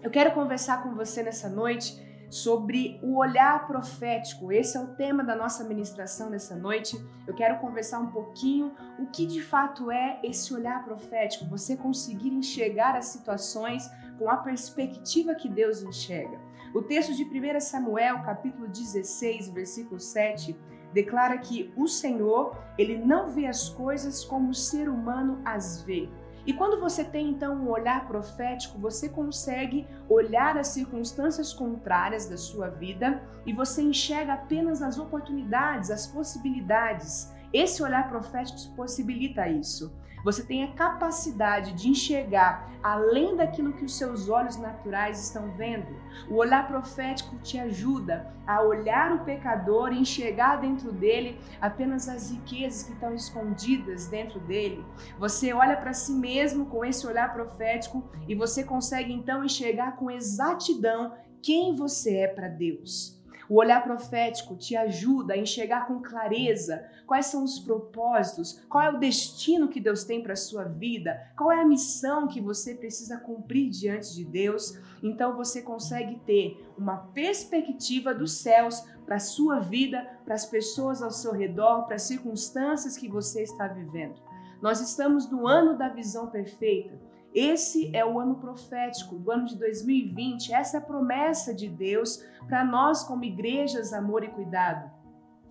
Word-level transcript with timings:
Eu 0.00 0.10
quero 0.10 0.32
conversar 0.32 0.82
com 0.82 0.94
você 0.94 1.24
nessa 1.24 1.48
noite 1.48 2.06
sobre 2.30 3.00
o 3.02 3.16
olhar 3.16 3.66
profético. 3.66 4.52
Esse 4.52 4.76
é 4.76 4.80
o 4.80 4.94
tema 4.94 5.24
da 5.24 5.34
nossa 5.34 5.64
ministração 5.64 6.30
nessa 6.30 6.54
noite. 6.54 6.96
Eu 7.26 7.34
quero 7.34 7.58
conversar 7.58 7.98
um 7.98 8.12
pouquinho 8.12 8.72
o 8.98 9.06
que 9.06 9.26
de 9.26 9.42
fato 9.42 9.90
é 9.90 10.20
esse 10.22 10.54
olhar 10.54 10.84
profético, 10.84 11.46
você 11.46 11.76
conseguir 11.76 12.28
enxergar 12.28 12.94
as 12.94 13.06
situações 13.06 13.90
com 14.18 14.30
a 14.30 14.36
perspectiva 14.36 15.34
que 15.34 15.48
Deus 15.48 15.82
enxerga. 15.82 16.38
O 16.72 16.82
texto 16.82 17.12
de 17.16 17.24
1 17.24 17.60
Samuel, 17.60 18.22
capítulo 18.22 18.68
16, 18.68 19.48
versículo 19.48 19.98
7, 19.98 20.56
declara 20.92 21.38
que 21.38 21.72
o 21.76 21.88
Senhor, 21.88 22.56
ele 22.78 22.98
não 22.98 23.30
vê 23.30 23.46
as 23.46 23.68
coisas 23.68 24.24
como 24.24 24.50
o 24.50 24.54
ser 24.54 24.88
humano 24.88 25.40
as 25.44 25.82
vê. 25.82 26.08
E 26.48 26.52
quando 26.54 26.80
você 26.80 27.04
tem 27.04 27.28
então 27.28 27.54
um 27.54 27.68
olhar 27.68 28.08
profético, 28.08 28.78
você 28.78 29.06
consegue 29.06 29.86
olhar 30.08 30.56
as 30.56 30.68
circunstâncias 30.68 31.52
contrárias 31.52 32.26
da 32.26 32.38
sua 32.38 32.70
vida 32.70 33.22
e 33.44 33.52
você 33.52 33.82
enxerga 33.82 34.32
apenas 34.32 34.80
as 34.80 34.98
oportunidades, 34.98 35.90
as 35.90 36.06
possibilidades. 36.06 37.30
Esse 37.52 37.82
olhar 37.82 38.08
profético 38.08 38.74
possibilita 38.74 39.46
isso. 39.46 39.92
Você 40.24 40.42
tem 40.42 40.64
a 40.64 40.72
capacidade 40.72 41.72
de 41.72 41.88
enxergar 41.88 42.68
além 42.82 43.36
daquilo 43.36 43.72
que 43.72 43.84
os 43.84 43.96
seus 43.96 44.28
olhos 44.28 44.56
naturais 44.56 45.22
estão 45.22 45.50
vendo. 45.52 45.86
O 46.28 46.36
olhar 46.36 46.66
profético 46.66 47.36
te 47.38 47.58
ajuda 47.58 48.32
a 48.46 48.62
olhar 48.62 49.12
o 49.12 49.24
pecador 49.24 49.92
e 49.92 49.98
enxergar 49.98 50.56
dentro 50.56 50.92
dele 50.92 51.38
apenas 51.60 52.08
as 52.08 52.30
riquezas 52.30 52.84
que 52.84 52.92
estão 52.92 53.14
escondidas 53.14 54.06
dentro 54.06 54.40
dele. 54.40 54.84
Você 55.18 55.52
olha 55.52 55.76
para 55.76 55.92
si 55.92 56.12
mesmo 56.12 56.66
com 56.66 56.84
esse 56.84 57.06
olhar 57.06 57.32
profético 57.32 58.04
e 58.26 58.34
você 58.34 58.64
consegue 58.64 59.12
então 59.12 59.44
enxergar 59.44 59.96
com 59.96 60.10
exatidão 60.10 61.14
quem 61.42 61.74
você 61.74 62.18
é 62.18 62.28
para 62.28 62.48
Deus. 62.48 63.17
O 63.48 63.56
olhar 63.56 63.82
profético 63.82 64.56
te 64.56 64.76
ajuda 64.76 65.34
a 65.34 65.38
enxergar 65.38 65.86
com 65.86 66.02
clareza 66.02 66.84
quais 67.06 67.26
são 67.26 67.42
os 67.42 67.58
propósitos, 67.58 68.60
qual 68.68 68.84
é 68.84 68.90
o 68.90 68.98
destino 68.98 69.68
que 69.68 69.80
Deus 69.80 70.04
tem 70.04 70.22
para 70.22 70.34
a 70.34 70.36
sua 70.36 70.64
vida, 70.64 71.18
qual 71.36 71.50
é 71.50 71.60
a 71.60 71.66
missão 71.66 72.28
que 72.28 72.40
você 72.40 72.74
precisa 72.74 73.16
cumprir 73.18 73.70
diante 73.70 74.14
de 74.14 74.24
Deus. 74.24 74.78
Então 75.02 75.34
você 75.34 75.62
consegue 75.62 76.20
ter 76.26 76.62
uma 76.76 76.98
perspectiva 76.98 78.14
dos 78.14 78.32
céus 78.32 78.84
para 79.06 79.16
a 79.16 79.20
sua 79.20 79.58
vida, 79.58 80.06
para 80.24 80.34
as 80.34 80.44
pessoas 80.44 81.02
ao 81.02 81.10
seu 81.10 81.32
redor, 81.32 81.86
para 81.86 81.96
as 81.96 82.02
circunstâncias 82.02 82.96
que 82.98 83.08
você 83.08 83.42
está 83.42 83.66
vivendo. 83.66 84.20
Nós 84.60 84.80
estamos 84.80 85.30
no 85.30 85.46
ano 85.46 85.78
da 85.78 85.88
visão 85.88 86.26
perfeita. 86.26 87.07
Esse 87.34 87.94
é 87.94 88.04
o 88.04 88.18
ano 88.18 88.36
profético 88.36 89.16
do 89.16 89.30
ano 89.30 89.44
de 89.44 89.56
2020, 89.56 90.52
essa 90.52 90.78
é 90.78 90.80
a 90.80 90.84
promessa 90.84 91.54
de 91.54 91.68
Deus 91.68 92.24
para 92.46 92.64
nós, 92.64 93.04
como 93.04 93.24
igrejas, 93.24 93.92
amor 93.92 94.24
e 94.24 94.28
cuidado. 94.28 94.98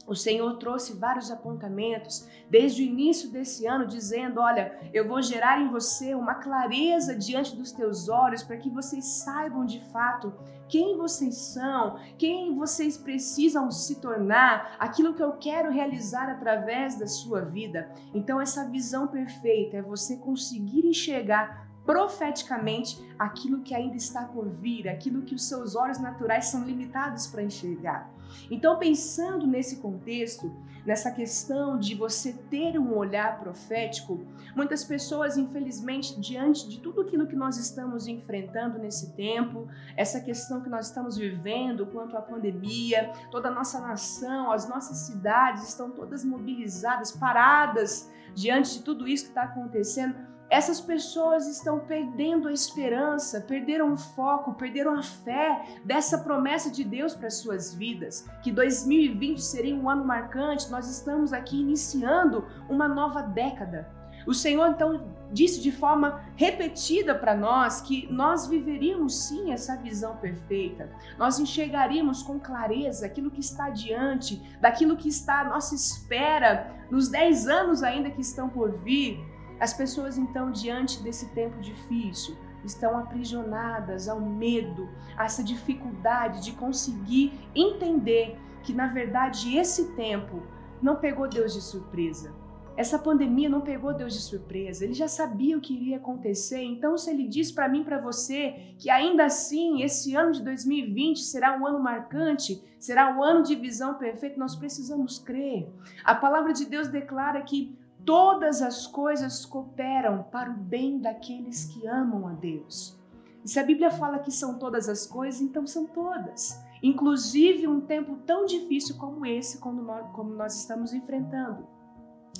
O 0.07 0.15
Senhor 0.15 0.57
trouxe 0.57 0.93
vários 0.93 1.29
apontamentos 1.29 2.25
desde 2.49 2.81
o 2.81 2.85
início 2.85 3.29
desse 3.29 3.67
ano, 3.67 3.85
dizendo: 3.85 4.39
Olha, 4.39 4.79
eu 4.93 5.05
vou 5.05 5.21
gerar 5.21 5.59
em 5.61 5.69
você 5.69 6.15
uma 6.15 6.35
clareza 6.35 7.13
diante 7.13 7.53
dos 7.53 7.73
teus 7.73 8.07
olhos 8.07 8.41
para 8.41 8.55
que 8.55 8.69
vocês 8.69 9.05
saibam 9.05 9.65
de 9.65 9.83
fato 9.91 10.33
quem 10.69 10.97
vocês 10.97 11.35
são, 11.35 11.97
quem 12.17 12.55
vocês 12.55 12.97
precisam 12.97 13.69
se 13.69 13.99
tornar, 13.99 14.75
aquilo 14.79 15.13
que 15.13 15.23
eu 15.23 15.33
quero 15.33 15.71
realizar 15.71 16.29
através 16.29 16.97
da 16.97 17.07
sua 17.07 17.41
vida. 17.41 17.89
Então, 18.13 18.39
essa 18.39 18.69
visão 18.69 19.07
perfeita 19.07 19.77
é 19.77 19.81
você 19.81 20.17
conseguir 20.17 20.85
enxergar 20.85 21.66
profeticamente 21.87 23.01
aquilo 23.17 23.61
que 23.61 23.73
ainda 23.73 23.95
está 23.95 24.25
por 24.25 24.49
vir, 24.49 24.89
aquilo 24.89 25.21
que 25.21 25.33
os 25.33 25.47
seus 25.47 25.73
olhos 25.73 25.97
naturais 25.97 26.47
são 26.47 26.65
limitados 26.65 27.27
para 27.27 27.41
enxergar. 27.41 28.11
Então, 28.49 28.77
pensando 28.77 29.45
nesse 29.45 29.77
contexto, 29.77 30.51
nessa 30.85 31.11
questão 31.11 31.77
de 31.77 31.95
você 31.95 32.31
ter 32.31 32.79
um 32.79 32.95
olhar 32.95 33.39
profético, 33.39 34.25
muitas 34.55 34.83
pessoas, 34.83 35.37
infelizmente, 35.37 36.19
diante 36.19 36.67
de 36.69 36.79
tudo 36.79 37.01
aquilo 37.01 37.27
que 37.27 37.35
nós 37.35 37.57
estamos 37.57 38.07
enfrentando 38.07 38.79
nesse 38.79 39.13
tempo, 39.13 39.67
essa 39.95 40.21
questão 40.21 40.61
que 40.61 40.69
nós 40.69 40.87
estamos 40.87 41.17
vivendo 41.17 41.85
quanto 41.87 42.15
à 42.15 42.21
pandemia, 42.21 43.11
toda 43.29 43.49
a 43.49 43.51
nossa 43.51 43.81
nação, 43.81 44.51
as 44.51 44.67
nossas 44.69 44.97
cidades 44.99 45.67
estão 45.67 45.91
todas 45.91 46.23
mobilizadas, 46.23 47.11
paradas 47.11 48.09
diante 48.33 48.77
de 48.77 48.83
tudo 48.83 49.07
isso 49.07 49.25
que 49.25 49.31
está 49.31 49.43
acontecendo 49.43 50.15
essas 50.49 50.79
pessoas 50.79 51.45
estão 51.47 51.79
perdendo 51.79 52.47
a 52.47 52.53
esperança, 52.53 53.41
perderam 53.41 53.93
o 53.93 53.97
foco, 53.97 54.53
perderam 54.53 54.97
a 54.97 55.03
fé 55.03 55.61
dessa 55.83 56.19
promessa 56.19 56.71
de 56.71 56.83
Deus 56.85 57.13
para 57.13 57.29
suas 57.29 57.73
vidas. 57.73 58.16
Que 58.41 58.51
2020 58.51 59.41
seria 59.41 59.75
um 59.75 59.89
ano 59.89 60.05
marcante, 60.05 60.69
nós 60.69 60.89
estamos 60.89 61.33
aqui 61.33 61.59
iniciando 61.59 62.45
uma 62.69 62.87
nova 62.87 63.21
década. 63.21 63.89
O 64.25 64.33
Senhor 64.33 64.67
então 64.67 65.07
disse 65.31 65.61
de 65.61 65.71
forma 65.71 66.21
repetida 66.35 67.15
para 67.15 67.33
nós 67.33 67.79
que 67.79 68.11
nós 68.11 68.45
viveríamos 68.45 69.15
sim 69.23 69.53
essa 69.53 69.77
visão 69.77 70.17
perfeita. 70.17 70.89
Nós 71.17 71.39
enxergaríamos 71.39 72.23
com 72.23 72.37
clareza 72.37 73.05
aquilo 73.05 73.31
que 73.31 73.39
está 73.39 73.69
diante, 73.69 74.41
daquilo 74.59 74.97
que 74.97 75.07
está 75.07 75.41
à 75.41 75.45
nossa 75.45 75.73
espera 75.73 76.75
nos 76.91 77.07
10 77.07 77.47
anos 77.47 77.83
ainda 77.83 78.11
que 78.11 78.21
estão 78.21 78.49
por 78.49 78.71
vir 78.71 79.17
as 79.59 79.73
pessoas, 79.73 80.17
então, 80.17 80.51
diante 80.51 81.01
desse 81.01 81.29
tempo 81.29 81.59
difícil, 81.59 82.37
estão 82.67 82.97
aprisionadas 82.97 84.07
ao 84.07 84.21
medo, 84.21 84.89
a 85.15 85.25
essa 85.25 85.43
dificuldade 85.43 86.43
de 86.43 86.51
conseguir 86.51 87.33
entender 87.55 88.37
que, 88.63 88.73
na 88.73 88.87
verdade, 88.87 89.57
esse 89.57 89.95
tempo 89.95 90.43
não 90.81 90.97
pegou 90.97 91.27
Deus 91.27 91.53
de 91.53 91.61
surpresa. 91.61 92.33
Essa 92.75 92.99
pandemia 92.99 93.49
não 93.49 93.61
pegou 93.61 93.91
Deus 93.91 94.13
de 94.13 94.19
surpresa, 94.19 94.85
ele 94.85 94.93
já 94.93 95.07
sabia 95.07 95.57
o 95.57 95.61
que 95.61 95.73
iria 95.73 95.97
acontecer. 95.97 96.61
Então, 96.61 96.95
se 96.95 97.09
ele 97.09 97.27
diz 97.27 97.51
para 97.51 97.67
mim, 97.67 97.83
para 97.83 97.99
você, 97.99 98.75
que 98.77 98.87
ainda 98.87 99.25
assim 99.25 99.81
esse 99.81 100.15
ano 100.15 100.31
de 100.31 100.43
2020 100.43 101.19
será 101.21 101.57
um 101.57 101.65
ano 101.65 101.79
marcante, 101.79 102.63
será 102.79 103.17
um 103.17 103.23
ano 103.23 103.41
de 103.41 103.55
visão 103.55 103.95
perfeita, 103.95 104.37
nós 104.37 104.55
precisamos 104.55 105.17
crer. 105.17 105.67
A 106.03 106.13
palavra 106.13 106.53
de 106.53 106.65
Deus 106.65 106.87
declara 106.87 107.41
que 107.41 107.75
todas 108.07 108.61
as 108.61 108.87
coisas 108.87 109.45
cooperam 109.45 110.23
para 110.31 110.49
o 110.49 110.53
bem 110.53 110.97
daqueles 110.97 111.65
que 111.65 111.85
amam 111.85 112.25
a 112.25 112.31
Deus. 112.31 112.97
E 113.43 113.49
se 113.49 113.59
a 113.59 113.63
Bíblia 113.63 113.91
fala 113.91 114.19
que 114.19 114.31
são 114.31 114.57
todas 114.57 114.87
as 114.87 115.05
coisas, 115.05 115.41
então 115.41 115.67
são 115.67 115.85
todas. 115.85 116.57
Inclusive 116.81 117.67
um 117.67 117.81
tempo 117.81 118.15
tão 118.25 118.45
difícil 118.45 118.95
como 118.95 119.25
esse, 119.25 119.57
como 119.59 119.81
nós, 119.81 120.05
nós 120.37 120.55
estamos 120.55 120.93
enfrentando. 120.93 121.67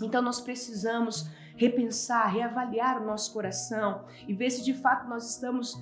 Então 0.01 0.22
nós 0.22 0.39
precisamos 0.39 1.29
repensar, 1.57 2.31
reavaliar 2.31 3.01
o 3.01 3.05
nosso 3.05 3.34
coração 3.34 4.05
e 4.25 4.34
ver 4.34 4.49
se 4.51 4.63
de 4.63 4.73
fato 4.73 5.09
nós 5.09 5.29
estamos 5.29 5.78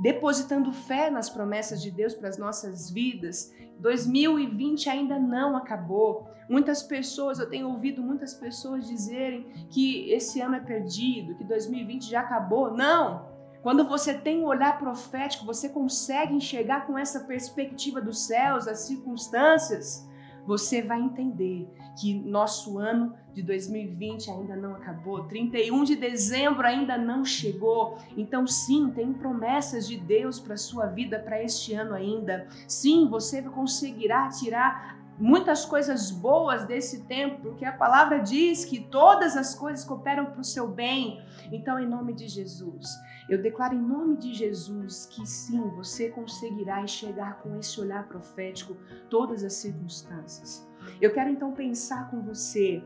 depositando 0.00 0.72
fé 0.72 1.10
nas 1.10 1.28
promessas 1.28 1.82
de 1.82 1.90
Deus 1.90 2.14
para 2.14 2.30
as 2.30 2.38
nossas 2.38 2.90
vidas. 2.90 3.52
2020 3.78 4.88
ainda 4.88 5.18
não 5.18 5.56
acabou. 5.56 6.28
Muitas 6.48 6.82
pessoas, 6.82 7.38
eu 7.38 7.48
tenho 7.48 7.68
ouvido 7.68 8.02
muitas 8.02 8.34
pessoas 8.34 8.86
dizerem 8.86 9.44
que 9.70 10.10
esse 10.10 10.40
ano 10.40 10.56
é 10.56 10.60
perdido, 10.60 11.34
que 11.34 11.44
2020 11.44 12.08
já 12.08 12.20
acabou. 12.20 12.72
Não! 12.72 13.34
Quando 13.62 13.88
você 13.88 14.14
tem 14.14 14.44
um 14.44 14.46
olhar 14.46 14.78
profético, 14.78 15.44
você 15.44 15.68
consegue 15.68 16.34
enxergar 16.34 16.86
com 16.86 16.96
essa 16.96 17.20
perspectiva 17.20 18.00
dos 18.00 18.20
céus, 18.20 18.68
as 18.68 18.80
circunstâncias, 18.80 20.08
você 20.46 20.80
vai 20.80 21.00
entender 21.00 21.68
que 21.98 22.14
nosso 22.14 22.78
ano 22.78 23.14
de 23.32 23.42
2020 23.42 24.30
ainda 24.30 24.54
não 24.54 24.74
acabou, 24.74 25.24
31 25.24 25.84
de 25.84 25.96
dezembro 25.96 26.66
ainda 26.66 26.96
não 26.96 27.24
chegou. 27.24 27.98
Então, 28.16 28.46
sim, 28.46 28.90
tem 28.90 29.12
promessas 29.12 29.86
de 29.86 29.96
Deus 29.96 30.38
para 30.38 30.56
sua 30.56 30.86
vida 30.86 31.18
para 31.18 31.42
este 31.42 31.74
ano 31.74 31.94
ainda. 31.94 32.46
Sim, 32.68 33.08
você 33.08 33.42
conseguirá 33.42 34.28
tirar 34.28 34.96
muitas 35.18 35.64
coisas 35.64 36.10
boas 36.10 36.66
desse 36.66 37.04
tempo, 37.04 37.40
porque 37.40 37.64
a 37.64 37.72
palavra 37.72 38.18
diz 38.18 38.64
que 38.64 38.80
todas 38.80 39.36
as 39.36 39.54
coisas 39.54 39.84
cooperam 39.84 40.26
para 40.26 40.40
o 40.40 40.44
seu 40.44 40.68
bem. 40.68 41.22
Então, 41.50 41.78
em 41.78 41.86
nome 41.86 42.12
de 42.12 42.28
Jesus, 42.28 42.88
eu 43.28 43.42
declaro 43.42 43.74
em 43.74 43.80
nome 43.80 44.16
de 44.16 44.32
Jesus 44.32 45.06
que 45.06 45.26
sim, 45.26 45.60
você 45.70 46.10
conseguirá 46.10 46.80
enxergar 46.80 47.40
com 47.42 47.56
esse 47.56 47.80
olhar 47.80 48.06
profético 48.06 48.76
todas 49.10 49.42
as 49.42 49.54
circunstâncias. 49.54 50.66
Eu 51.00 51.12
quero 51.12 51.30
então 51.30 51.52
pensar 51.52 52.08
com 52.10 52.22
você 52.22 52.82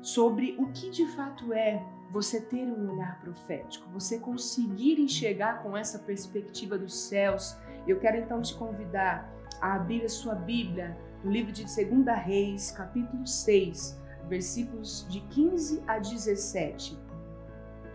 sobre 0.00 0.56
o 0.58 0.68
que 0.72 0.90
de 0.90 1.06
fato 1.14 1.52
é 1.52 1.84
você 2.10 2.40
ter 2.40 2.64
um 2.64 2.92
olhar 2.92 3.20
profético, 3.20 3.90
você 3.90 4.18
conseguir 4.18 4.98
enxergar 5.00 5.62
com 5.62 5.76
essa 5.76 5.98
perspectiva 5.98 6.78
dos 6.78 6.94
céus. 6.94 7.56
Eu 7.86 7.98
quero 7.98 8.16
então 8.16 8.40
te 8.40 8.54
convidar 8.54 9.30
a 9.60 9.74
abrir 9.74 10.04
a 10.04 10.08
sua 10.08 10.34
Bíblia 10.34 10.96
no 11.22 11.30
livro 11.30 11.52
de 11.52 11.64
2 11.64 12.06
Reis, 12.24 12.70
capítulo 12.70 13.26
6, 13.26 14.00
versículos 14.28 15.06
de 15.10 15.20
15 15.20 15.82
a 15.86 15.98
17. 15.98 16.98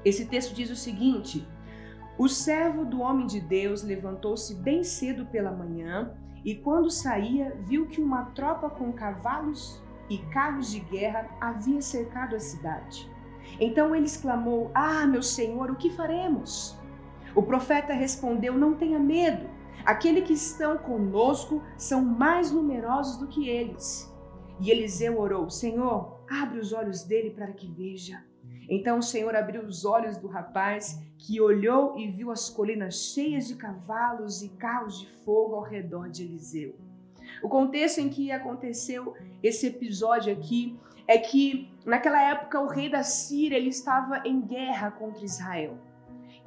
Esse 0.03 0.25
texto 0.25 0.53
diz 0.53 0.69
o 0.69 0.75
seguinte: 0.75 1.47
O 2.17 2.27
servo 2.27 2.85
do 2.85 3.01
homem 3.01 3.25
de 3.25 3.39
Deus 3.39 3.83
levantou-se 3.83 4.53
bem 4.55 4.83
cedo 4.83 5.25
pela 5.25 5.51
manhã 5.51 6.13
e, 6.43 6.55
quando 6.55 6.89
saía, 6.89 7.55
viu 7.61 7.87
que 7.87 8.01
uma 8.01 8.25
tropa 8.31 8.69
com 8.69 8.91
cavalos 8.91 9.81
e 10.09 10.17
carros 10.17 10.69
de 10.69 10.79
guerra 10.79 11.29
havia 11.39 11.81
cercado 11.81 12.35
a 12.35 12.39
cidade. 12.39 13.09
Então 13.59 13.95
ele 13.95 14.05
exclamou: 14.05 14.71
Ah, 14.73 15.05
meu 15.07 15.23
senhor, 15.23 15.71
o 15.71 15.75
que 15.75 15.89
faremos? 15.89 16.77
O 17.33 17.41
profeta 17.41 17.93
respondeu: 17.93 18.57
Não 18.57 18.73
tenha 18.73 18.99
medo. 18.99 19.49
Aqueles 19.85 20.25
que 20.25 20.33
estão 20.33 20.77
conosco 20.77 21.61
são 21.77 22.03
mais 22.03 22.51
numerosos 22.51 23.17
do 23.17 23.27
que 23.27 23.47
eles. 23.47 24.11
E 24.59 24.69
Eliseu 24.69 25.19
orou: 25.19 25.49
Senhor, 25.49 26.23
abre 26.29 26.59
os 26.59 26.73
olhos 26.73 27.03
dele 27.03 27.31
para 27.31 27.51
que 27.51 27.67
veja. 27.67 28.23
Então 28.71 29.00
o 29.00 29.03
Senhor 29.03 29.35
abriu 29.35 29.63
os 29.63 29.83
olhos 29.83 30.15
do 30.15 30.29
rapaz, 30.29 30.97
que 31.18 31.41
olhou 31.41 32.00
e 32.00 32.09
viu 32.09 32.31
as 32.31 32.50
colinas 32.50 33.12
cheias 33.13 33.45
de 33.45 33.56
cavalos 33.56 34.41
e 34.41 34.47
carros 34.47 34.97
de 34.97 35.09
fogo 35.25 35.56
ao 35.56 35.62
redor 35.62 36.09
de 36.09 36.23
Eliseu. 36.23 36.73
O 37.44 37.50
contexto 37.50 38.00
em 38.00 38.07
que 38.07 38.31
aconteceu 38.31 39.13
esse 39.44 39.68
episódio 39.68 40.31
aqui 40.31 40.79
é 41.06 41.18
que 41.18 41.69
naquela 41.85 42.21
época 42.21 42.62
o 42.62 42.68
rei 42.68 42.89
da 42.89 43.03
Síria 43.03 43.57
ele 43.57 43.68
estava 43.68 44.21
em 44.25 44.39
guerra 44.39 44.89
contra 44.89 45.25
Israel. 45.25 45.77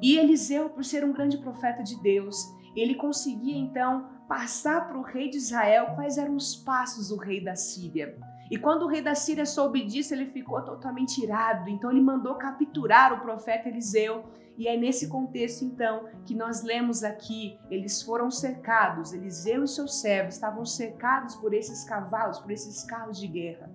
E 0.01 0.17
Eliseu, 0.17 0.71
por 0.71 0.83
ser 0.83 1.05
um 1.05 1.13
grande 1.13 1.37
profeta 1.37 1.83
de 1.83 2.01
Deus, 2.01 2.51
ele 2.75 2.95
conseguia 2.95 3.59
então 3.59 4.09
passar 4.27 4.89
para 4.89 4.97
o 4.97 5.03
rei 5.03 5.29
de 5.29 5.37
Israel 5.37 5.95
quais 5.95 6.17
eram 6.17 6.37
os 6.37 6.57
passos 6.57 7.11
do 7.11 7.17
rei 7.17 7.45
da 7.45 7.55
Síria. 7.55 8.17
E 8.51 8.59
quando 8.59 8.83
o 8.83 8.89
rei 8.89 9.01
da 9.01 9.15
Síria 9.15 9.47
soube 9.47 9.85
disso, 9.85 10.15
ele 10.15 10.27
ficou 10.27 10.61
totalmente 10.63 11.23
irado. 11.23 11.69
Então 11.69 11.91
ele 11.91 12.01
mandou 12.01 12.35
capturar 12.35 13.13
o 13.13 13.21
profeta 13.21 13.69
Eliseu. 13.69 14.25
E 14.57 14.69
é 14.69 14.77
nesse 14.77 15.09
contexto, 15.09 15.65
então, 15.65 16.05
que 16.25 16.35
nós 16.35 16.63
lemos 16.63 17.03
aqui: 17.03 17.59
eles 17.71 18.03
foram 18.03 18.31
cercados, 18.31 19.13
Eliseu 19.13 19.65
e 19.65 19.69
seus 19.69 20.01
servos 20.01 20.35
estavam 20.35 20.65
cercados 20.65 21.35
por 21.37 21.53
esses 21.53 21.85
cavalos, 21.85 22.39
por 22.39 22.53
esses 22.53 22.85
carros 22.85 23.19
de 23.19 23.27
guerra. 23.27 23.71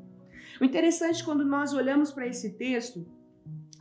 O 0.62 0.63
interessante, 0.63 1.24
quando 1.24 1.44
nós 1.44 1.74
olhamos 1.74 2.12
para 2.12 2.27
esse 2.27 2.51
texto, 2.51 3.06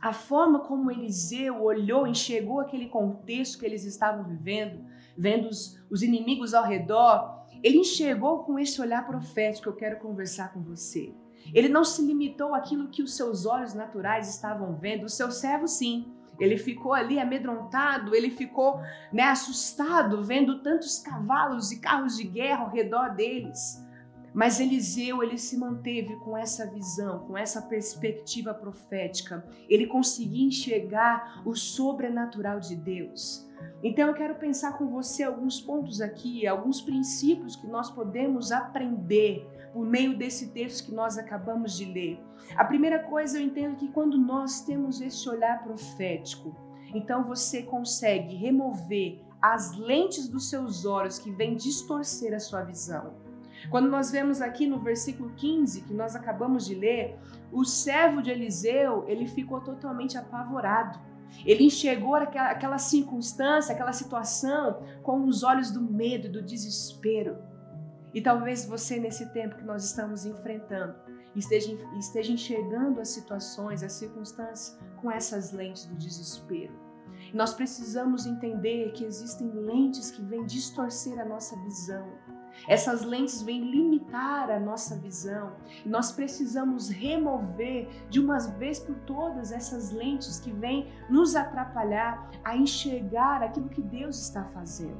a 0.01 0.13
forma 0.13 0.59
como 0.59 0.91
Eliseu 0.91 1.61
olhou, 1.61 2.07
enxergou 2.07 2.59
aquele 2.59 2.87
contexto 2.87 3.59
que 3.59 3.65
eles 3.65 3.85
estavam 3.85 4.23
vivendo, 4.23 4.85
vendo 5.17 5.49
os, 5.49 5.77
os 5.89 6.01
inimigos 6.01 6.53
ao 6.53 6.65
redor, 6.65 7.38
ele 7.63 7.79
enxergou 7.79 8.43
com 8.43 8.57
esse 8.57 8.81
olhar 8.81 9.05
profético 9.05 9.69
eu 9.69 9.75
quero 9.75 9.99
conversar 9.99 10.53
com 10.53 10.61
você. 10.61 11.13
Ele 11.53 11.69
não 11.69 11.83
se 11.83 12.01
limitou 12.01 12.53
àquilo 12.53 12.89
que 12.89 13.01
os 13.01 13.15
seus 13.15 13.45
olhos 13.45 13.73
naturais 13.73 14.29
estavam 14.29 14.75
vendo, 14.75 15.05
o 15.05 15.09
seu 15.09 15.31
servo 15.31 15.67
sim. 15.67 16.11
Ele 16.39 16.57
ficou 16.57 16.93
ali 16.93 17.19
amedrontado, 17.19 18.15
ele 18.15 18.29
ficou 18.29 18.79
né, 19.11 19.23
assustado 19.23 20.23
vendo 20.23 20.61
tantos 20.61 20.99
cavalos 20.99 21.71
e 21.71 21.81
carros 21.81 22.15
de 22.15 22.23
guerra 22.23 22.63
ao 22.63 22.69
redor 22.69 23.13
deles. 23.15 23.85
Mas 24.33 24.59
Eliseu, 24.59 25.23
ele 25.23 25.37
se 25.37 25.57
manteve 25.57 26.15
com 26.17 26.37
essa 26.37 26.69
visão, 26.69 27.19
com 27.19 27.37
essa 27.37 27.61
perspectiva 27.61 28.53
profética. 28.53 29.45
Ele 29.67 29.87
conseguia 29.87 30.47
enxergar 30.47 31.41
o 31.45 31.55
sobrenatural 31.55 32.59
de 32.59 32.75
Deus. 32.75 33.47
Então 33.83 34.07
eu 34.07 34.13
quero 34.13 34.35
pensar 34.35 34.77
com 34.77 34.87
você 34.87 35.23
alguns 35.23 35.59
pontos 35.59 36.01
aqui, 36.01 36.45
alguns 36.45 36.81
princípios 36.81 37.55
que 37.55 37.67
nós 37.67 37.89
podemos 37.89 38.51
aprender 38.51 39.47
por 39.73 39.85
meio 39.85 40.17
desse 40.17 40.51
texto 40.51 40.85
que 40.85 40.93
nós 40.93 41.17
acabamos 41.17 41.77
de 41.77 41.85
ler. 41.85 42.19
A 42.55 42.65
primeira 42.65 42.99
coisa 42.99 43.37
eu 43.37 43.43
entendo 43.43 43.77
que 43.77 43.89
quando 43.89 44.17
nós 44.17 44.61
temos 44.61 45.01
esse 45.01 45.27
olhar 45.29 45.63
profético, 45.63 46.55
então 46.93 47.23
você 47.23 47.63
consegue 47.63 48.35
remover 48.35 49.21
as 49.41 49.77
lentes 49.77 50.27
dos 50.27 50.49
seus 50.49 50.85
olhos 50.85 51.19
que 51.19 51.31
vêm 51.31 51.55
distorcer 51.55 52.33
a 52.33 52.39
sua 52.39 52.63
visão. 52.63 53.28
Quando 53.69 53.89
nós 53.89 54.11
vemos 54.11 54.41
aqui 54.41 54.65
no 54.65 54.79
versículo 54.79 55.31
15 55.35 55.81
que 55.81 55.93
nós 55.93 56.15
acabamos 56.15 56.65
de 56.65 56.75
ler, 56.75 57.17
o 57.51 57.65
servo 57.65 58.21
de 58.21 58.29
Eliseu, 58.29 59.05
ele 59.07 59.27
ficou 59.27 59.59
totalmente 59.61 60.17
apavorado. 60.17 60.99
Ele 61.45 61.65
enxergou 61.65 62.15
aquela, 62.15 62.51
aquela 62.51 62.77
circunstância, 62.77 63.73
aquela 63.73 63.93
situação 63.93 64.81
com 65.03 65.25
os 65.25 65.43
olhos 65.43 65.71
do 65.71 65.81
medo 65.81 66.29
do 66.29 66.41
desespero. 66.41 67.37
E 68.13 68.21
talvez 68.21 68.65
você, 68.65 68.99
nesse 68.99 69.31
tempo 69.31 69.55
que 69.55 69.63
nós 69.63 69.83
estamos 69.85 70.25
enfrentando, 70.25 70.95
esteja, 71.35 71.77
esteja 71.97 72.31
enxergando 72.31 72.99
as 72.99 73.09
situações, 73.09 73.83
as 73.83 73.93
circunstâncias 73.93 74.77
com 74.97 75.11
essas 75.11 75.51
lentes 75.51 75.85
do 75.85 75.95
desespero. 75.95 76.73
Nós 77.33 77.53
precisamos 77.53 78.25
entender 78.25 78.91
que 78.93 79.03
existem 79.03 79.51
lentes 79.51 80.09
que 80.09 80.21
vêm 80.23 80.45
distorcer 80.45 81.19
a 81.19 81.25
nossa 81.25 81.55
visão 81.63 82.07
essas 82.67 83.03
lentes 83.03 83.41
vêm 83.41 83.69
limitar 83.71 84.49
a 84.49 84.59
nossa 84.59 84.95
visão. 84.95 85.53
Nós 85.85 86.11
precisamos 86.11 86.89
remover 86.89 87.87
de 88.09 88.19
uma 88.19 88.39
vez 88.39 88.79
por 88.79 88.95
todas 88.99 89.51
essas 89.51 89.91
lentes 89.91 90.39
que 90.39 90.51
vêm 90.51 90.87
nos 91.09 91.35
atrapalhar 91.35 92.29
a 92.43 92.55
enxergar 92.55 93.41
aquilo 93.41 93.69
que 93.69 93.81
Deus 93.81 94.19
está 94.21 94.43
fazendo. 94.45 94.98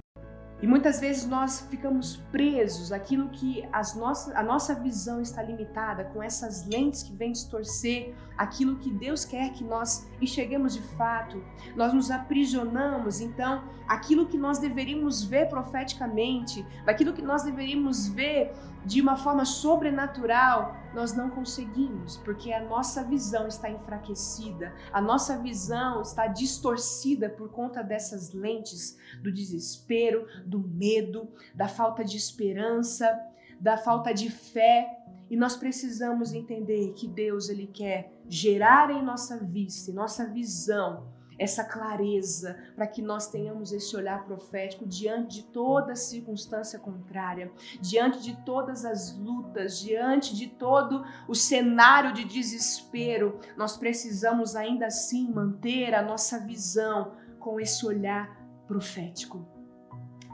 E 0.62 0.68
muitas 0.68 1.00
vezes 1.00 1.26
nós 1.26 1.62
ficamos 1.70 2.18
presos 2.32 2.92
àquilo 2.92 3.30
que 3.30 3.64
as 3.72 3.96
nossas, 3.96 4.36
a 4.36 4.44
nossa 4.44 4.76
visão 4.76 5.22
está 5.22 5.42
limitada 5.42 6.04
com 6.06 6.22
essas 6.22 6.66
lentes 6.66 7.02
que 7.02 7.14
vêm 7.14 7.32
distorcer 7.32 8.14
aquilo 8.38 8.78
que 8.78 8.92
Deus 8.92 9.24
quer 9.24 9.54
que 9.54 9.64
nós 9.64 10.08
enxerguemos 10.22 10.74
de 10.74 10.82
fato. 10.98 11.42
Nós 11.78 11.94
nos 11.94 12.12
aprisionamos, 12.12 13.22
então, 13.22 13.64
aquilo 13.88 14.28
que 14.28 14.38
nós 14.38 14.60
deveríamos 14.60 15.24
ver 15.24 15.48
profeticamente, 15.48 16.66
aquilo 16.86 17.14
que 17.14 17.22
nós 17.22 17.44
deveríamos 17.44 18.10
ver 18.10 18.54
de 18.86 19.02
uma 19.02 19.18
forma 19.18 19.46
sobrenatural, 19.46 20.76
nós 20.94 21.14
não 21.14 21.30
conseguimos, 21.30 22.18
porque 22.18 22.52
a 22.52 22.64
nossa 22.64 23.04
visão 23.04 23.48
está 23.48 23.70
enfraquecida, 23.70 24.74
a 24.92 25.02
nossa 25.02 25.38
visão 25.38 26.02
está 26.02 26.28
distorcida 26.28 27.30
por 27.30 27.50
conta 27.50 27.84
dessas 27.84 28.32
lentes 28.32 28.98
do 29.22 29.32
desespero, 29.32 30.26
do 30.46 30.60
medo, 30.60 31.30
da 31.54 31.68
falta 31.68 32.04
de 32.04 32.18
esperança, 32.18 33.20
da 33.60 33.78
falta 33.78 34.14
de 34.14 34.30
fé. 34.30 34.98
E 35.30 35.36
nós 35.36 35.56
precisamos 35.56 36.34
entender 36.34 36.94
que 36.94 37.08
Deus 37.08 37.50
ele 37.50 37.68
quer 37.68 38.12
gerar 38.28 38.90
em 38.90 39.04
nossa 39.04 39.38
vista, 39.38 39.92
em 39.92 39.94
nossa 39.94 40.26
visão, 40.26 41.08
essa 41.40 41.64
clareza, 41.64 42.58
para 42.76 42.86
que 42.86 43.02
nós 43.02 43.28
tenhamos 43.28 43.72
esse 43.72 43.96
olhar 43.96 44.26
profético 44.26 44.86
diante 44.86 45.38
de 45.38 45.44
toda 45.44 45.96
circunstância 45.96 46.78
contrária, 46.78 47.52
diante 47.80 48.22
de 48.22 48.36
todas 48.44 48.84
as 48.84 49.18
lutas, 49.18 49.80
diante 49.80 50.36
de 50.36 50.48
todo 50.48 51.06
o 51.28 51.34
cenário 51.34 52.14
de 52.14 52.26
desespero. 52.26 53.40
Nós 53.56 53.78
precisamos 53.78 54.56
ainda 54.56 54.88
assim 54.88 55.32
manter 55.32 55.96
a 55.96 56.02
nossa 56.02 56.40
visão 56.40 57.14
com 57.40 57.60
esse 57.60 57.86
olhar 57.86 58.38
profético. 58.68 59.48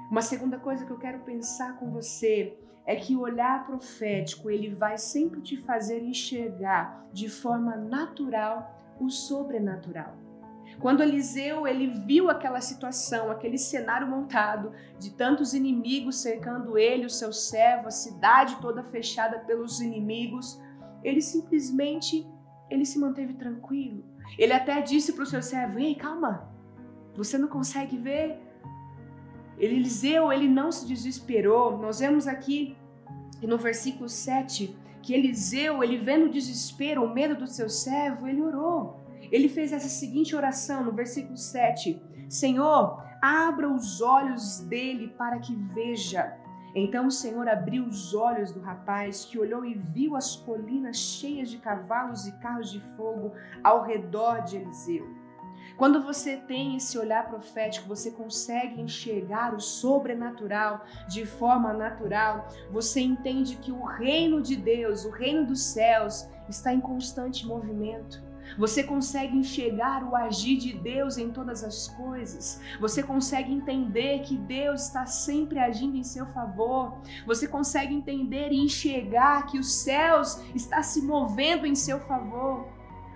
Uma 0.09 0.21
segunda 0.23 0.57
coisa 0.57 0.85
que 0.85 0.91
eu 0.91 0.99
quero 0.99 1.19
pensar 1.19 1.77
com 1.77 1.91
você 1.91 2.57
é 2.85 2.95
que 2.95 3.15
o 3.15 3.21
olhar 3.21 3.65
profético, 3.65 4.49
ele 4.49 4.73
vai 4.73 4.97
sempre 4.97 5.41
te 5.41 5.57
fazer 5.57 6.03
enxergar 6.03 7.05
de 7.11 7.29
forma 7.29 7.75
natural 7.75 8.75
o 8.99 9.09
sobrenatural. 9.09 10.24
Quando 10.79 11.01
Eliseu 11.01 11.67
ele 11.67 11.87
viu 11.87 12.29
aquela 12.29 12.61
situação, 12.61 13.31
aquele 13.31 13.57
cenário 13.57 14.07
montado 14.07 14.71
de 14.99 15.11
tantos 15.11 15.53
inimigos 15.53 16.17
cercando 16.17 16.77
ele, 16.77 17.05
o 17.05 17.09
seu 17.09 17.31
servo, 17.31 17.87
a 17.87 17.91
cidade 17.91 18.57
toda 18.61 18.83
fechada 18.83 19.39
pelos 19.39 19.79
inimigos, 19.79 20.61
ele 21.03 21.21
simplesmente 21.21 22.27
ele 22.69 22.85
se 22.85 22.99
manteve 22.99 23.33
tranquilo. 23.33 24.03
Ele 24.37 24.53
até 24.53 24.81
disse 24.81 25.13
para 25.13 25.23
o 25.23 25.27
seu 25.27 25.41
servo: 25.41 25.79
"Ei, 25.79 25.95
calma. 25.95 26.49
Você 27.15 27.37
não 27.37 27.47
consegue 27.47 27.97
ver?" 27.97 28.39
Eliseu, 29.57 30.33
ele 30.33 30.49
não 30.49 30.71
se 30.71 30.85
desesperou. 30.85 31.77
Nós 31.77 31.99
vemos 31.99 32.27
aqui 32.27 32.75
no 33.41 33.57
versículo 33.57 34.09
7 34.09 34.75
que 35.01 35.13
Eliseu, 35.13 35.83
ele 35.83 35.97
vendo 35.97 36.25
o 36.25 36.29
desespero, 36.29 37.03
o 37.03 37.13
medo 37.13 37.35
do 37.35 37.47
seu 37.47 37.69
servo, 37.69 38.27
ele 38.27 38.41
orou. 38.41 39.04
Ele 39.31 39.49
fez 39.49 39.71
essa 39.73 39.89
seguinte 39.89 40.35
oração 40.35 40.83
no 40.83 40.91
versículo 40.91 41.37
7: 41.37 42.01
Senhor, 42.29 43.03
abra 43.21 43.69
os 43.69 44.01
olhos 44.01 44.59
dele 44.61 45.13
para 45.17 45.39
que 45.39 45.55
veja. 45.73 46.37
Então 46.75 47.07
o 47.07 47.11
Senhor 47.11 47.47
abriu 47.47 47.85
os 47.85 48.13
olhos 48.13 48.51
do 48.51 48.59
rapaz, 48.59 49.23
que 49.23 49.39
olhou 49.39 49.63
e 49.63 49.75
viu 49.75 50.15
as 50.15 50.35
colinas 50.35 50.97
cheias 50.97 51.49
de 51.49 51.57
cavalos 51.57 52.27
e 52.27 52.33
carros 52.39 52.69
de 52.69 52.81
fogo 52.97 53.31
ao 53.63 53.83
redor 53.83 54.43
de 54.43 54.57
Eliseu. 54.57 55.07
Quando 55.77 56.01
você 56.01 56.37
tem 56.37 56.77
esse 56.77 56.97
olhar 56.97 57.27
profético, 57.27 57.87
você 57.87 58.11
consegue 58.11 58.79
enxergar 58.79 59.53
o 59.53 59.59
sobrenatural 59.59 60.85
de 61.07 61.25
forma 61.25 61.73
natural. 61.73 62.47
Você 62.71 63.01
entende 63.01 63.57
que 63.57 63.71
o 63.71 63.83
reino 63.83 64.41
de 64.41 64.55
Deus, 64.55 65.03
o 65.03 65.09
reino 65.09 65.45
dos 65.45 65.61
céus, 65.61 66.29
está 66.47 66.73
em 66.73 66.79
constante 66.79 67.45
movimento. 67.45 68.23
Você 68.57 68.83
consegue 68.83 69.37
enxergar 69.37 70.03
o 70.03 70.15
agir 70.15 70.57
de 70.57 70.73
Deus 70.73 71.17
em 71.17 71.31
todas 71.31 71.63
as 71.63 71.87
coisas. 71.87 72.59
Você 72.79 73.03
consegue 73.03 73.51
entender 73.51 74.19
que 74.19 74.37
Deus 74.37 74.83
está 74.83 75.05
sempre 75.05 75.59
agindo 75.59 75.97
em 75.97 76.03
seu 76.03 76.25
favor. 76.27 77.01
Você 77.25 77.47
consegue 77.47 77.93
entender 77.93 78.51
e 78.51 78.63
enxergar 78.63 79.45
que 79.47 79.59
os 79.59 79.71
céus 79.73 80.41
está 80.53 80.81
se 80.83 81.01
movendo 81.01 81.65
em 81.65 81.75
seu 81.75 81.99
favor. 82.01 82.74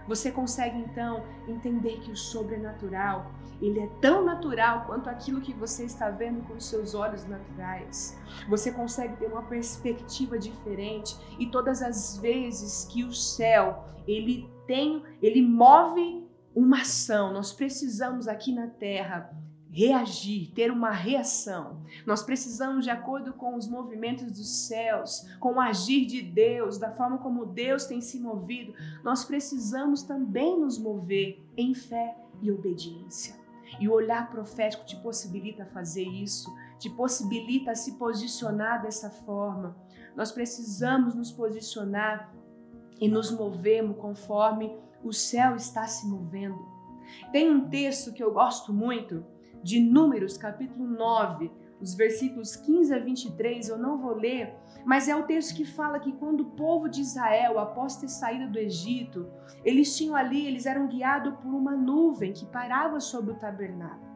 Você 0.10 0.32
consegue 0.32 0.80
então 0.80 1.24
entender 1.48 2.00
que 2.00 2.12
o 2.12 2.16
sobrenatural, 2.16 3.32
ele 3.62 3.80
é 3.80 3.88
tão 4.02 4.26
natural 4.26 4.88
quanto 4.88 5.08
aquilo 5.08 5.40
que 5.40 5.54
você 5.54 5.86
está 5.86 6.10
vendo 6.10 6.42
com 6.48 6.56
os 6.56 6.66
seus 6.66 6.96
olhos 6.96 7.28
naturais. 7.28 8.18
Você 8.50 8.72
consegue 8.72 9.18
ter 9.18 9.28
uma 9.28 9.44
perspectiva 9.44 10.40
diferente 10.40 11.16
e 11.38 11.46
todas 11.46 11.84
as 11.84 12.18
vezes 12.18 12.86
que 12.86 13.04
o 13.04 13.14
céu, 13.14 13.86
ele 14.08 14.50
tem, 14.66 15.04
ele 15.22 15.44
move 15.44 16.28
uma 16.56 16.82
ação, 16.82 17.32
nós 17.32 17.54
precisamos 17.54 18.28
aqui 18.28 18.52
na 18.52 18.66
terra 18.66 19.32
reagir, 19.72 20.52
ter 20.54 20.72
uma 20.72 20.92
reação. 20.92 21.82
Nós 22.06 22.24
precisamos, 22.24 22.84
de 22.84 22.90
acordo 22.90 23.34
com 23.34 23.56
os 23.56 23.68
movimentos 23.68 24.32
dos 24.32 24.68
céus, 24.68 25.28
com 25.40 25.54
o 25.54 25.62
agir 25.62 26.06
de 26.06 26.22
Deus, 26.22 26.78
da 26.78 26.92
forma 26.92 27.20
como 27.20 27.46
Deus 27.46 27.86
tem 27.86 28.02
se 28.02 28.20
movido, 28.20 28.74
nós 29.04 29.24
precisamos 29.24 30.04
também 30.04 30.60
nos 30.60 30.78
mover 30.78 31.44
em 31.56 31.74
fé 31.74 32.18
e 32.42 32.52
obediência. 32.52 33.36
E 33.80 33.88
o 33.88 33.94
olhar 33.94 34.30
profético 34.32 34.86
te 34.86 34.96
possibilita 34.98 35.66
fazer 35.66 36.04
isso, 36.04 36.54
te 36.80 36.90
possibilita 36.90 37.76
se 37.76 37.94
posicionar 37.94 38.82
dessa 38.82 39.10
forma. 39.10 39.78
Nós 40.16 40.32
precisamos 40.32 41.14
nos 41.14 41.32
posicionar 41.32 42.34
e 43.00 43.08
nos 43.08 43.32
movermos 43.32 43.98
conforme 43.98 44.76
o 45.04 45.14
céu 45.14 45.56
está 45.56 45.88
se 45.88 46.08
movendo. 46.08 46.60
Tem 47.32 47.50
um 47.50 47.70
texto 47.70 48.12
que 48.12 48.24
eu 48.24 48.34
gosto 48.34 48.74
muito, 48.74 49.24
de 49.64 49.80
Números, 49.80 50.38
capítulo 50.38 50.88
9, 50.88 51.52
os 51.82 51.94
versículos 51.94 52.56
15 52.56 52.94
a 52.94 53.00
23, 53.00 53.70
eu 53.70 53.78
não 53.78 53.98
vou 53.98 54.14
ler, 54.14 54.54
mas 54.86 55.08
é 55.08 55.16
o 55.16 55.24
texto 55.24 55.56
que 55.56 55.64
fala 55.64 56.00
que 56.00 56.12
quando 56.14 56.42
o 56.42 56.52
povo 56.52 56.90
de 56.90 57.02
Israel, 57.02 57.58
após 57.58 57.96
ter 57.96 58.10
saído 58.10 58.52
do 58.52 58.60
Egito, 58.60 59.28
eles 59.64 59.96
tinham 59.96 60.16
ali, 60.16 60.46
eles 60.46 60.66
eram 60.66 60.88
guiados 60.88 61.36
por 61.36 61.54
uma 61.54 61.76
nuvem 61.76 62.34
que 62.34 62.46
parava 62.46 63.00
sobre 63.00 63.32
o 63.32 63.36
tabernáculo. 63.36 64.10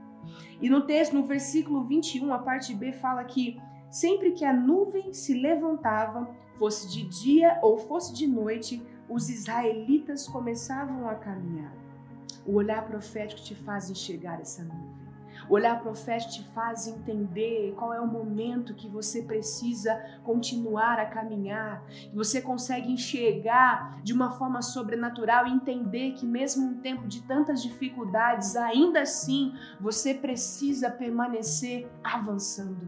E 0.61 0.69
no 0.69 0.85
texto, 0.85 1.13
no 1.13 1.25
versículo 1.25 1.83
21, 1.85 2.33
a 2.33 2.39
parte 2.39 2.73
B 2.73 2.91
fala 2.91 3.23
que 3.23 3.59
sempre 3.89 4.31
que 4.31 4.43
a 4.43 4.53
nuvem 4.53 5.13
se 5.13 5.33
levantava, 5.33 6.29
fosse 6.57 6.89
de 6.89 7.07
dia 7.07 7.59
ou 7.61 7.77
fosse 7.77 8.13
de 8.13 8.27
noite, 8.27 8.81
os 9.09 9.29
israelitas 9.29 10.27
começavam 10.27 11.07
a 11.07 11.15
caminhar. 11.15 11.73
O 12.45 12.55
olhar 12.55 12.85
profético 12.85 13.41
te 13.41 13.55
faz 13.55 13.89
enxergar 13.89 14.39
essa 14.41 14.63
nuvem. 14.63 15.02
O 15.49 15.55
olhar 15.55 15.81
profético 15.81 16.33
te 16.33 16.43
faz 16.53 16.87
entender 16.87 17.73
qual 17.77 17.93
é 17.93 17.99
o 17.99 18.07
momento 18.07 18.73
que 18.73 18.87
você 18.87 19.21
precisa 19.21 19.95
continuar 20.23 20.99
a 20.99 21.05
caminhar, 21.05 21.83
que 21.87 22.15
você 22.15 22.41
consegue 22.41 22.91
enxergar 22.91 24.01
de 24.03 24.13
uma 24.13 24.31
forma 24.31 24.61
sobrenatural 24.61 25.47
e 25.47 25.51
entender 25.51 26.13
que 26.13 26.25
mesmo 26.25 26.71
em 26.71 26.75
tempo 26.75 27.07
de 27.07 27.21
tantas 27.23 27.61
dificuldades, 27.61 28.55
ainda 28.55 29.01
assim 29.01 29.53
você 29.79 30.13
precisa 30.13 30.89
permanecer 30.89 31.89
avançando. 32.03 32.87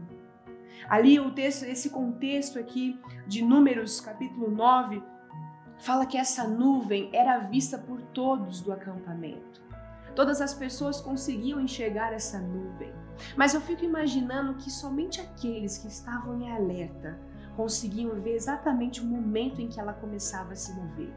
Ali 0.88 1.18
o 1.18 1.32
texto, 1.32 1.64
esse 1.64 1.90
contexto 1.90 2.58
aqui 2.58 2.98
de 3.26 3.42
Números, 3.42 4.00
capítulo 4.00 4.50
9, 4.50 5.02
fala 5.78 6.06
que 6.06 6.16
essa 6.16 6.46
nuvem 6.46 7.10
era 7.12 7.38
vista 7.38 7.76
por 7.76 8.00
todos 8.00 8.60
do 8.60 8.72
acampamento. 8.72 9.65
Todas 10.16 10.40
as 10.40 10.54
pessoas 10.54 11.00
conseguiam 11.00 11.60
enxergar 11.60 12.12
essa 12.12 12.40
nuvem. 12.40 12.92
Mas 13.36 13.52
eu 13.54 13.60
fico 13.60 13.84
imaginando 13.84 14.54
que 14.54 14.70
somente 14.70 15.20
aqueles 15.20 15.76
que 15.76 15.88
estavam 15.88 16.40
em 16.40 16.50
alerta 16.50 17.18
conseguiam 17.54 18.20
ver 18.20 18.34
exatamente 18.34 19.00
o 19.00 19.04
momento 19.04 19.60
em 19.60 19.68
que 19.68 19.78
ela 19.78 19.92
começava 19.92 20.52
a 20.52 20.56
se 20.56 20.74
mover. 20.74 21.12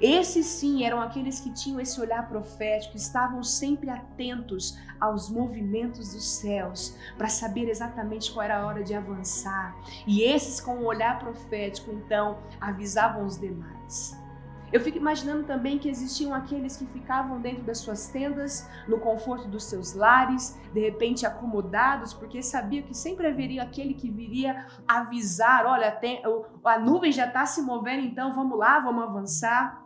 Esses 0.00 0.46
sim 0.46 0.84
eram 0.84 1.00
aqueles 1.00 1.40
que 1.40 1.52
tinham 1.52 1.80
esse 1.80 1.98
olhar 2.00 2.28
profético, 2.28 2.96
estavam 2.96 3.42
sempre 3.42 3.88
atentos 3.88 4.78
aos 5.00 5.30
movimentos 5.30 6.12
dos 6.12 6.24
céus, 6.24 6.96
para 7.16 7.28
saber 7.28 7.68
exatamente 7.68 8.32
qual 8.32 8.44
era 8.44 8.58
a 8.58 8.66
hora 8.66 8.82
de 8.82 8.94
avançar. 8.94 9.74
E 10.06 10.22
esses, 10.22 10.60
com 10.60 10.78
o 10.78 10.86
olhar 10.86 11.18
profético, 11.18 11.90
então, 11.92 12.38
avisavam 12.60 13.24
os 13.24 13.38
demais. 13.38 14.18
Eu 14.72 14.80
fico 14.80 14.98
imaginando 14.98 15.44
também 15.44 15.78
que 15.78 15.88
existiam 15.88 16.32
aqueles 16.32 16.76
que 16.76 16.86
ficavam 16.86 17.40
dentro 17.40 17.64
das 17.64 17.78
suas 17.78 18.08
tendas, 18.08 18.68
no 18.86 19.00
conforto 19.00 19.48
dos 19.48 19.64
seus 19.64 19.94
lares, 19.94 20.56
de 20.72 20.80
repente 20.80 21.26
acomodados, 21.26 22.14
porque 22.14 22.40
sabiam 22.40 22.84
que 22.84 22.96
sempre 22.96 23.26
haveria 23.26 23.64
aquele 23.64 23.94
que 23.94 24.08
viria 24.08 24.66
avisar: 24.86 25.66
olha, 25.66 25.90
tem, 25.90 26.22
a 26.64 26.78
nuvem 26.78 27.10
já 27.10 27.26
está 27.26 27.44
se 27.46 27.60
movendo, 27.62 28.06
então 28.06 28.32
vamos 28.32 28.56
lá, 28.56 28.78
vamos 28.78 29.02
avançar. 29.02 29.84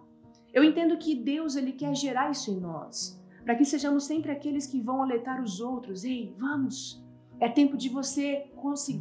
Eu 0.53 0.63
entendo 0.63 0.99
que 0.99 1.15
Deus 1.15 1.57
ele 1.57 1.73
quer 1.73 1.95
gerar 1.97 2.31
isso 2.31 2.51
em 2.51 2.61
nós, 2.61 3.19
para 3.43 3.55
que 3.55 3.65
sejamos 3.65 4.05
sempre 4.05 4.31
aqueles 4.31 4.67
que 4.67 4.83
vão 4.83 5.03
alertar 5.03 5.43
os 5.43 5.61
outros: 5.61 6.05
ei, 6.05 6.35
vamos. 6.39 7.03
É 7.41 7.49
tempo 7.49 7.77
de 7.77 7.89
você 7.89 8.53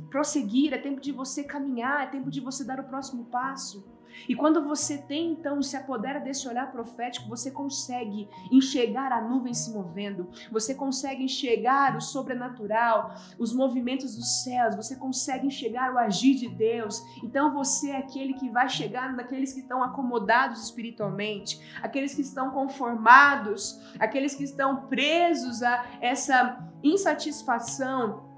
prosseguir, 0.10 0.74
é 0.74 0.78
tempo 0.78 1.00
de 1.00 1.12
você 1.12 1.44
caminhar, 1.44 2.04
é 2.04 2.08
tempo 2.08 2.32
de 2.32 2.42
você 2.42 2.64
dar 2.64 2.80
o 2.80 2.86
próximo 2.86 3.26
passo. 3.26 3.93
E 4.28 4.36
quando 4.36 4.64
você 4.64 4.98
tem 4.98 5.32
então 5.32 5.62
se 5.62 5.76
apodera 5.76 6.20
desse 6.20 6.48
olhar 6.48 6.72
profético, 6.72 7.28
você 7.28 7.52
consegue 7.52 8.30
enxergar 8.52 9.12
a 9.12 9.22
nuvem 9.22 9.54
se 9.54 9.72
movendo, 9.72 10.30
você 10.52 10.74
consegue 10.74 11.24
enxergar 11.24 11.96
o 11.96 12.02
sobrenatural, 12.02 13.16
os 13.38 13.54
movimentos 13.54 14.16
dos 14.16 14.44
céus, 14.44 14.76
você 14.76 14.96
consegue 14.96 15.48
enxergar 15.48 15.94
o 15.94 15.98
agir 15.98 16.36
de 16.36 16.50
Deus. 16.50 17.02
Então 17.24 17.54
você 17.54 17.92
é 17.92 17.98
aquele 17.98 18.34
que 18.34 18.50
vai 18.50 18.70
chegar 18.70 19.14
naqueles 19.14 19.54
que 19.54 19.60
estão 19.60 19.84
acomodados 19.84 20.64
espiritualmente, 20.64 21.60
aqueles 21.82 22.14
que 22.14 22.22
estão 22.22 22.52
conformados, 22.52 23.80
aqueles 24.00 24.36
que 24.36 24.44
estão 24.44 24.88
presos 24.88 25.62
a 25.64 25.86
essa 26.02 26.72
insatisfação. 26.84 28.32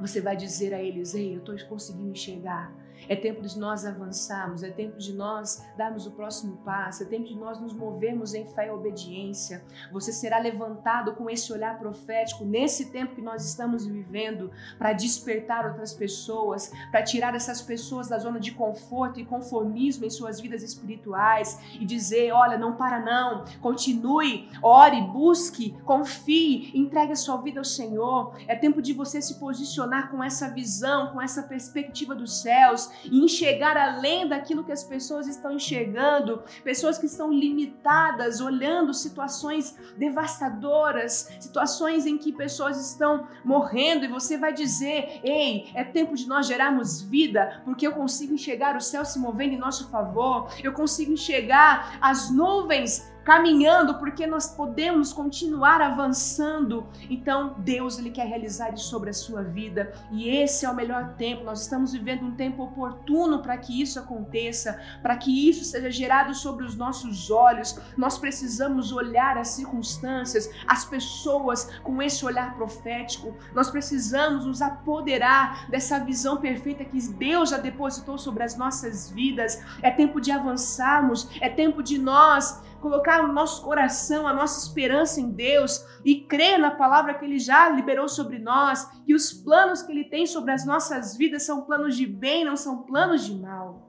Você 0.00 0.20
vai 0.20 0.36
dizer 0.36 0.74
a 0.74 0.82
eles: 0.82 1.14
Ei, 1.14 1.36
eu 1.36 1.38
estou 1.38 1.56
conseguindo 1.68 2.10
enxergar 2.10 2.81
é 3.08 3.16
tempo 3.16 3.42
de 3.42 3.58
nós 3.58 3.84
avançarmos, 3.84 4.62
é 4.62 4.70
tempo 4.70 4.98
de 4.98 5.12
nós 5.12 5.64
darmos 5.76 6.06
o 6.06 6.10
próximo 6.10 6.58
passo, 6.58 7.02
é 7.02 7.06
tempo 7.06 7.26
de 7.26 7.36
nós 7.36 7.60
nos 7.60 7.72
movermos 7.72 8.34
em 8.34 8.46
fé 8.46 8.68
e 8.68 8.70
obediência. 8.70 9.64
Você 9.90 10.12
será 10.12 10.38
levantado 10.38 11.14
com 11.14 11.28
esse 11.28 11.52
olhar 11.52 11.78
profético 11.78 12.44
nesse 12.44 12.90
tempo 12.90 13.14
que 13.14 13.22
nós 13.22 13.44
estamos 13.44 13.86
vivendo 13.86 14.50
para 14.78 14.92
despertar 14.92 15.66
outras 15.66 15.92
pessoas, 15.92 16.70
para 16.90 17.02
tirar 17.02 17.34
essas 17.34 17.62
pessoas 17.62 18.08
da 18.08 18.18
zona 18.18 18.38
de 18.38 18.52
conforto 18.52 19.20
e 19.20 19.24
conformismo 19.24 20.04
em 20.04 20.10
suas 20.10 20.40
vidas 20.40 20.62
espirituais 20.62 21.58
e 21.80 21.84
dizer: 21.84 22.32
olha, 22.32 22.58
não 22.58 22.76
para 22.76 23.00
não, 23.00 23.44
continue, 23.60 24.48
ore, 24.62 25.00
busque, 25.00 25.76
confie, 25.84 26.70
entregue 26.74 27.12
a 27.12 27.16
sua 27.16 27.36
vida 27.38 27.60
ao 27.60 27.64
Senhor. 27.64 28.34
É 28.46 28.54
tempo 28.54 28.80
de 28.80 28.92
você 28.92 29.20
se 29.20 29.38
posicionar 29.38 30.10
com 30.10 30.22
essa 30.22 30.50
visão, 30.50 31.08
com 31.12 31.20
essa 31.20 31.42
perspectiva 31.42 32.14
dos 32.14 32.40
céus 32.42 32.90
e 33.04 33.24
enxergar 33.24 33.76
além 33.76 34.28
daquilo 34.28 34.64
que 34.64 34.72
as 34.72 34.84
pessoas 34.84 35.26
estão 35.26 35.52
enxergando, 35.52 36.42
pessoas 36.64 36.98
que 36.98 37.06
estão 37.06 37.32
limitadas, 37.32 38.40
olhando 38.40 38.94
situações 38.94 39.76
devastadoras, 39.96 41.30
situações 41.40 42.06
em 42.06 42.18
que 42.18 42.32
pessoas 42.32 42.78
estão 42.80 43.26
morrendo 43.44 44.04
e 44.04 44.08
você 44.08 44.36
vai 44.36 44.52
dizer: 44.52 45.20
"Ei, 45.22 45.70
é 45.74 45.84
tempo 45.84 46.14
de 46.14 46.26
nós 46.26 46.46
gerarmos 46.46 47.02
vida, 47.02 47.62
porque 47.64 47.86
eu 47.86 47.92
consigo 47.92 48.34
enxergar 48.34 48.76
o 48.76 48.80
céu 48.80 49.04
se 49.04 49.18
movendo 49.18 49.54
em 49.54 49.58
nosso 49.58 49.88
favor, 49.90 50.48
eu 50.62 50.72
consigo 50.72 51.12
enxergar 51.12 51.98
as 52.00 52.30
nuvens 52.30 53.11
caminhando 53.24 53.94
porque 53.98 54.26
nós 54.26 54.48
podemos 54.48 55.12
continuar 55.12 55.80
avançando. 55.80 56.86
Então, 57.08 57.54
Deus 57.58 57.98
ele 57.98 58.10
quer 58.10 58.26
realizar 58.26 58.72
isso 58.74 58.84
sobre 58.84 59.10
a 59.10 59.12
sua 59.12 59.42
vida 59.42 59.92
e 60.10 60.28
esse 60.28 60.64
é 60.64 60.70
o 60.70 60.74
melhor 60.74 61.14
tempo. 61.14 61.44
Nós 61.44 61.62
estamos 61.62 61.92
vivendo 61.92 62.24
um 62.24 62.32
tempo 62.32 62.62
oportuno 62.62 63.40
para 63.42 63.56
que 63.56 63.80
isso 63.80 63.98
aconteça, 63.98 64.80
para 65.02 65.16
que 65.16 65.48
isso 65.48 65.64
seja 65.64 65.90
gerado 65.90 66.34
sobre 66.34 66.64
os 66.64 66.76
nossos 66.76 67.30
olhos. 67.30 67.78
Nós 67.96 68.18
precisamos 68.18 68.92
olhar 68.92 69.38
as 69.38 69.48
circunstâncias, 69.48 70.50
as 70.66 70.84
pessoas 70.84 71.70
com 71.82 72.02
esse 72.02 72.24
olhar 72.24 72.54
profético. 72.54 73.36
Nós 73.54 73.70
precisamos 73.70 74.46
nos 74.46 74.60
apoderar 74.60 75.70
dessa 75.70 75.98
visão 75.98 76.36
perfeita 76.38 76.84
que 76.84 77.00
Deus 77.08 77.50
já 77.50 77.58
depositou 77.58 78.18
sobre 78.18 78.42
as 78.42 78.56
nossas 78.56 79.10
vidas. 79.10 79.62
É 79.82 79.90
tempo 79.90 80.20
de 80.20 80.30
avançarmos, 80.30 81.28
é 81.40 81.48
tempo 81.48 81.82
de 81.82 81.98
nós 81.98 82.62
colocar 82.82 83.24
o 83.24 83.32
nosso 83.32 83.62
coração, 83.62 84.26
a 84.26 84.34
nossa 84.34 84.66
esperança 84.66 85.20
em 85.20 85.30
Deus 85.30 85.86
e 86.04 86.20
crer 86.22 86.58
na 86.58 86.72
palavra 86.72 87.14
que 87.14 87.24
Ele 87.24 87.38
já 87.38 87.68
liberou 87.68 88.08
sobre 88.08 88.38
nós, 88.38 88.84
que 89.06 89.14
os 89.14 89.32
planos 89.32 89.80
que 89.80 89.92
Ele 89.92 90.04
tem 90.04 90.26
sobre 90.26 90.52
as 90.52 90.66
nossas 90.66 91.16
vidas 91.16 91.44
são 91.44 91.62
planos 91.62 91.96
de 91.96 92.06
bem, 92.06 92.44
não 92.44 92.56
são 92.56 92.82
planos 92.82 93.24
de 93.24 93.34
mal. 93.34 93.88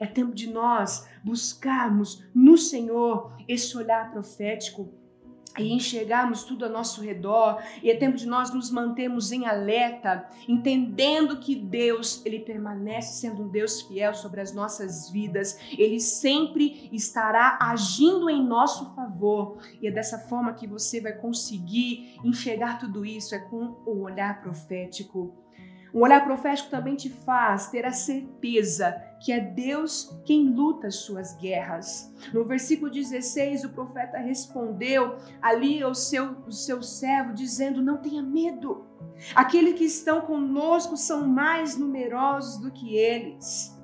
É 0.00 0.06
tempo 0.06 0.34
de 0.34 0.50
nós 0.50 1.06
buscarmos 1.22 2.24
no 2.34 2.56
Senhor 2.56 3.32
esse 3.46 3.76
olhar 3.76 4.10
profético 4.10 4.99
e 5.58 5.72
enxergarmos 5.72 6.44
tudo 6.44 6.64
ao 6.64 6.70
nosso 6.70 7.00
redor, 7.00 7.62
e 7.82 7.90
é 7.90 7.96
tempo 7.96 8.16
de 8.16 8.26
nós 8.26 8.52
nos 8.52 8.70
mantermos 8.70 9.32
em 9.32 9.46
alerta, 9.46 10.28
entendendo 10.48 11.38
que 11.38 11.54
Deus, 11.54 12.24
ele 12.24 12.40
permanece 12.40 13.20
sendo 13.20 13.42
um 13.42 13.48
Deus 13.48 13.82
fiel 13.82 14.14
sobre 14.14 14.40
as 14.40 14.54
nossas 14.54 15.10
vidas. 15.10 15.58
Ele 15.76 16.00
sempre 16.00 16.88
estará 16.92 17.58
agindo 17.60 18.28
em 18.30 18.44
nosso 18.44 18.94
favor. 18.94 19.58
E 19.80 19.88
é 19.88 19.90
dessa 19.90 20.18
forma 20.18 20.52
que 20.54 20.66
você 20.66 21.00
vai 21.00 21.12
conseguir 21.12 22.18
enxergar 22.24 22.78
tudo 22.78 23.04
isso 23.04 23.34
é 23.34 23.38
com 23.38 23.76
o 23.86 24.02
olhar 24.02 24.40
profético. 24.40 25.34
Um 25.92 26.00
olhar 26.00 26.24
profético 26.24 26.70
também 26.70 26.94
te 26.94 27.10
faz 27.10 27.68
ter 27.68 27.84
a 27.84 27.92
certeza 27.92 28.92
que 29.20 29.32
é 29.32 29.40
Deus 29.40 30.16
quem 30.24 30.48
luta 30.48 30.86
as 30.86 30.96
suas 30.96 31.36
guerras. 31.36 32.14
No 32.32 32.44
versículo 32.44 32.90
16, 32.90 33.64
o 33.64 33.70
profeta 33.70 34.18
respondeu 34.18 35.16
ali 35.42 35.82
ao 35.82 35.94
seu, 35.94 36.36
ao 36.44 36.52
seu 36.52 36.82
servo, 36.82 37.34
dizendo: 37.34 37.82
Não 37.82 37.98
tenha 37.98 38.22
medo, 38.22 38.86
aqueles 39.34 39.74
que 39.74 39.84
estão 39.84 40.22
conosco 40.22 40.96
são 40.96 41.26
mais 41.26 41.76
numerosos 41.76 42.58
do 42.58 42.70
que 42.70 42.96
eles. 42.96 43.79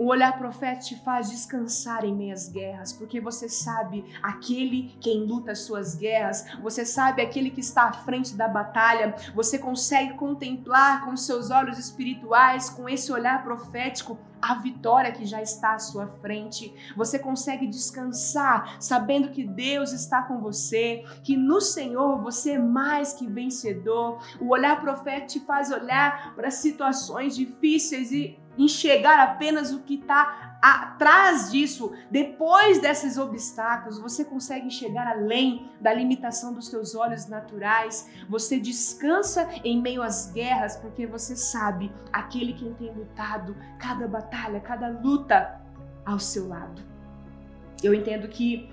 O 0.00 0.06
olhar 0.06 0.38
profético 0.38 0.96
te 0.96 1.04
faz 1.04 1.28
descansar 1.28 2.06
em 2.06 2.16
meias 2.16 2.48
guerras, 2.48 2.90
porque 2.90 3.20
você 3.20 3.50
sabe 3.50 4.02
aquele 4.22 4.96
quem 4.98 5.26
luta 5.26 5.52
as 5.52 5.58
suas 5.58 5.94
guerras, 5.94 6.46
você 6.62 6.86
sabe 6.86 7.20
aquele 7.20 7.50
que 7.50 7.60
está 7.60 7.82
à 7.82 7.92
frente 7.92 8.34
da 8.34 8.48
batalha, 8.48 9.14
você 9.34 9.58
consegue 9.58 10.14
contemplar 10.14 11.04
com 11.04 11.14
seus 11.18 11.50
olhos 11.50 11.78
espirituais, 11.78 12.70
com 12.70 12.88
esse 12.88 13.12
olhar 13.12 13.44
profético, 13.44 14.16
a 14.40 14.54
vitória 14.54 15.12
que 15.12 15.24
já 15.24 15.42
está 15.42 15.74
à 15.74 15.78
sua 15.78 16.06
frente. 16.06 16.72
Você 16.96 17.18
consegue 17.18 17.66
descansar 17.66 18.76
sabendo 18.80 19.30
que 19.30 19.44
Deus 19.44 19.92
está 19.92 20.22
com 20.22 20.40
você, 20.40 21.04
que 21.22 21.36
no 21.36 21.60
Senhor 21.60 22.20
você 22.22 22.52
é 22.52 22.58
mais 22.58 23.12
que 23.12 23.26
vencedor. 23.26 24.20
O 24.40 24.48
olhar 24.48 24.80
profético 24.80 25.30
te 25.30 25.40
faz 25.40 25.70
olhar 25.70 26.34
para 26.34 26.50
situações 26.50 27.36
difíceis 27.36 28.10
e 28.10 28.38
enxergar 28.56 29.20
apenas 29.20 29.72
o 29.72 29.80
que 29.80 29.94
está 29.94 30.49
atrás 30.60 31.50
disso, 31.50 31.92
depois 32.10 32.80
desses 32.80 33.16
obstáculos, 33.16 33.98
você 33.98 34.24
consegue 34.24 34.66
enxergar 34.66 35.08
além 35.08 35.70
da 35.80 35.92
limitação 35.92 36.52
dos 36.52 36.68
seus 36.68 36.94
olhos 36.94 37.26
naturais. 37.26 38.08
Você 38.28 38.60
descansa 38.60 39.48
em 39.64 39.80
meio 39.80 40.02
às 40.02 40.30
guerras, 40.32 40.76
porque 40.76 41.06
você 41.06 41.34
sabe 41.34 41.90
aquele 42.12 42.52
que 42.52 42.68
tem 42.74 42.92
lutado 42.92 43.56
cada 43.78 44.06
batalha, 44.06 44.60
cada 44.60 44.88
luta 44.88 45.60
ao 46.04 46.18
seu 46.18 46.48
lado. 46.48 46.82
Eu 47.82 47.94
entendo 47.94 48.28
que 48.28 48.70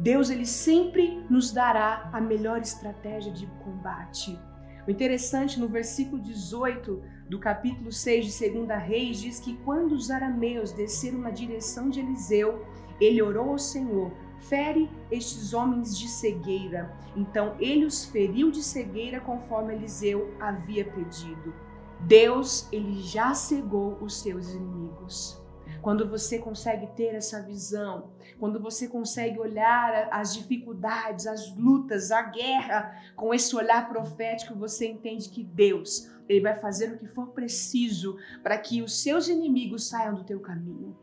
Deus 0.00 0.30
ele 0.30 0.46
sempre 0.46 1.24
nos 1.28 1.52
dará 1.52 2.08
a 2.12 2.20
melhor 2.20 2.60
estratégia 2.60 3.32
de 3.32 3.46
combate. 3.64 4.38
O 4.86 4.90
interessante 4.90 5.60
no 5.60 5.68
versículo 5.68 6.20
18 6.20 7.02
do 7.30 7.38
capítulo 7.38 7.92
6 7.92 8.26
de 8.26 8.50
2 8.50 8.68
Reis 8.82 9.20
diz 9.20 9.38
que 9.38 9.56
quando 9.58 9.92
os 9.92 10.10
arameus 10.10 10.72
desceram 10.72 11.20
na 11.20 11.30
direção 11.30 11.88
de 11.88 12.00
Eliseu, 12.00 12.66
ele 13.00 13.22
orou 13.22 13.50
ao 13.50 13.58
Senhor: 13.58 14.10
fere 14.40 14.90
estes 15.12 15.54
homens 15.54 15.96
de 15.96 16.08
cegueira. 16.08 16.92
Então 17.14 17.54
ele 17.60 17.84
os 17.84 18.04
feriu 18.04 18.50
de 18.50 18.64
cegueira 18.64 19.20
conforme 19.20 19.74
Eliseu 19.74 20.34
havia 20.40 20.84
pedido. 20.84 21.54
Deus, 22.00 22.66
ele 22.72 23.00
já 23.00 23.32
cegou 23.32 23.96
os 24.00 24.20
seus 24.20 24.52
inimigos. 24.52 25.40
Quando 25.80 26.08
você 26.08 26.36
consegue 26.36 26.88
ter 26.96 27.14
essa 27.14 27.40
visão, 27.42 28.10
quando 28.40 28.58
você 28.58 28.88
consegue 28.88 29.38
olhar 29.38 30.08
as 30.10 30.34
dificuldades, 30.34 31.26
as 31.26 31.54
lutas, 31.54 32.10
a 32.10 32.22
guerra 32.22 32.98
com 33.14 33.34
esse 33.34 33.54
olhar 33.54 33.86
profético, 33.86 34.54
você 34.54 34.88
entende 34.88 35.28
que 35.28 35.44
Deus, 35.44 36.10
ele 36.26 36.40
vai 36.40 36.56
fazer 36.56 36.90
o 36.90 36.98
que 36.98 37.06
for 37.06 37.28
preciso 37.28 38.16
para 38.42 38.56
que 38.56 38.80
os 38.80 39.02
seus 39.02 39.28
inimigos 39.28 39.88
saiam 39.88 40.14
do 40.14 40.24
teu 40.24 40.40
caminho. 40.40 40.96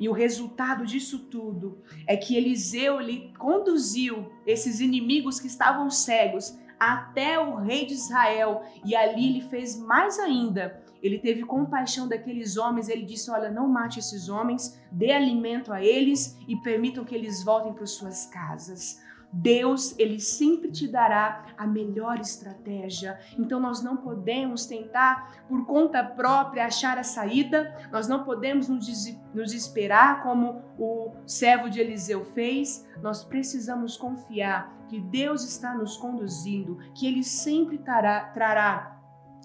E 0.00 0.08
o 0.08 0.12
resultado 0.12 0.84
disso 0.84 1.20
tudo 1.20 1.78
é 2.08 2.16
que 2.16 2.36
Eliseu 2.36 3.00
ele 3.00 3.32
conduziu 3.38 4.32
esses 4.44 4.80
inimigos 4.80 5.38
que 5.38 5.46
estavam 5.46 5.88
cegos 5.90 6.58
até 6.78 7.38
o 7.38 7.54
rei 7.56 7.86
de 7.86 7.92
Israel 7.92 8.64
e 8.84 8.96
ali 8.96 9.28
ele 9.28 9.42
fez 9.42 9.78
mais 9.78 10.18
ainda 10.18 10.82
ele 11.02 11.18
teve 11.18 11.44
compaixão 11.44 12.08
daqueles 12.08 12.56
homens, 12.56 12.88
ele 12.88 13.04
disse: 13.04 13.30
Olha, 13.30 13.50
não 13.50 13.68
mate 13.68 13.98
esses 13.98 14.28
homens, 14.28 14.80
dê 14.90 15.12
alimento 15.12 15.72
a 15.72 15.82
eles 15.82 16.38
e 16.46 16.56
permitam 16.56 17.04
que 17.04 17.14
eles 17.14 17.42
voltem 17.42 17.72
para 17.72 17.86
suas 17.86 18.26
casas. 18.26 19.00
Deus, 19.32 19.96
ele 19.96 20.18
sempre 20.18 20.70
te 20.70 20.88
dará 20.88 21.44
a 21.56 21.66
melhor 21.66 22.18
estratégia. 22.18 23.18
Então 23.38 23.60
nós 23.60 23.82
não 23.82 23.96
podemos 23.96 24.66
tentar 24.66 25.44
por 25.48 25.64
conta 25.66 26.02
própria 26.02 26.66
achar 26.66 26.98
a 26.98 27.04
saída, 27.04 27.72
nós 27.92 28.08
não 28.08 28.24
podemos 28.24 28.68
nos 28.68 29.52
esperar 29.52 30.22
como 30.22 30.62
o 30.78 31.12
servo 31.26 31.70
de 31.70 31.80
Eliseu 31.80 32.24
fez. 32.34 32.86
Nós 33.00 33.24
precisamos 33.24 33.96
confiar 33.96 34.76
que 34.88 35.00
Deus 35.00 35.44
está 35.44 35.74
nos 35.74 35.96
conduzindo, 35.96 36.78
que 36.94 37.06
ele 37.06 37.22
sempre 37.22 37.78
trará, 37.78 38.24
trará 38.30 38.99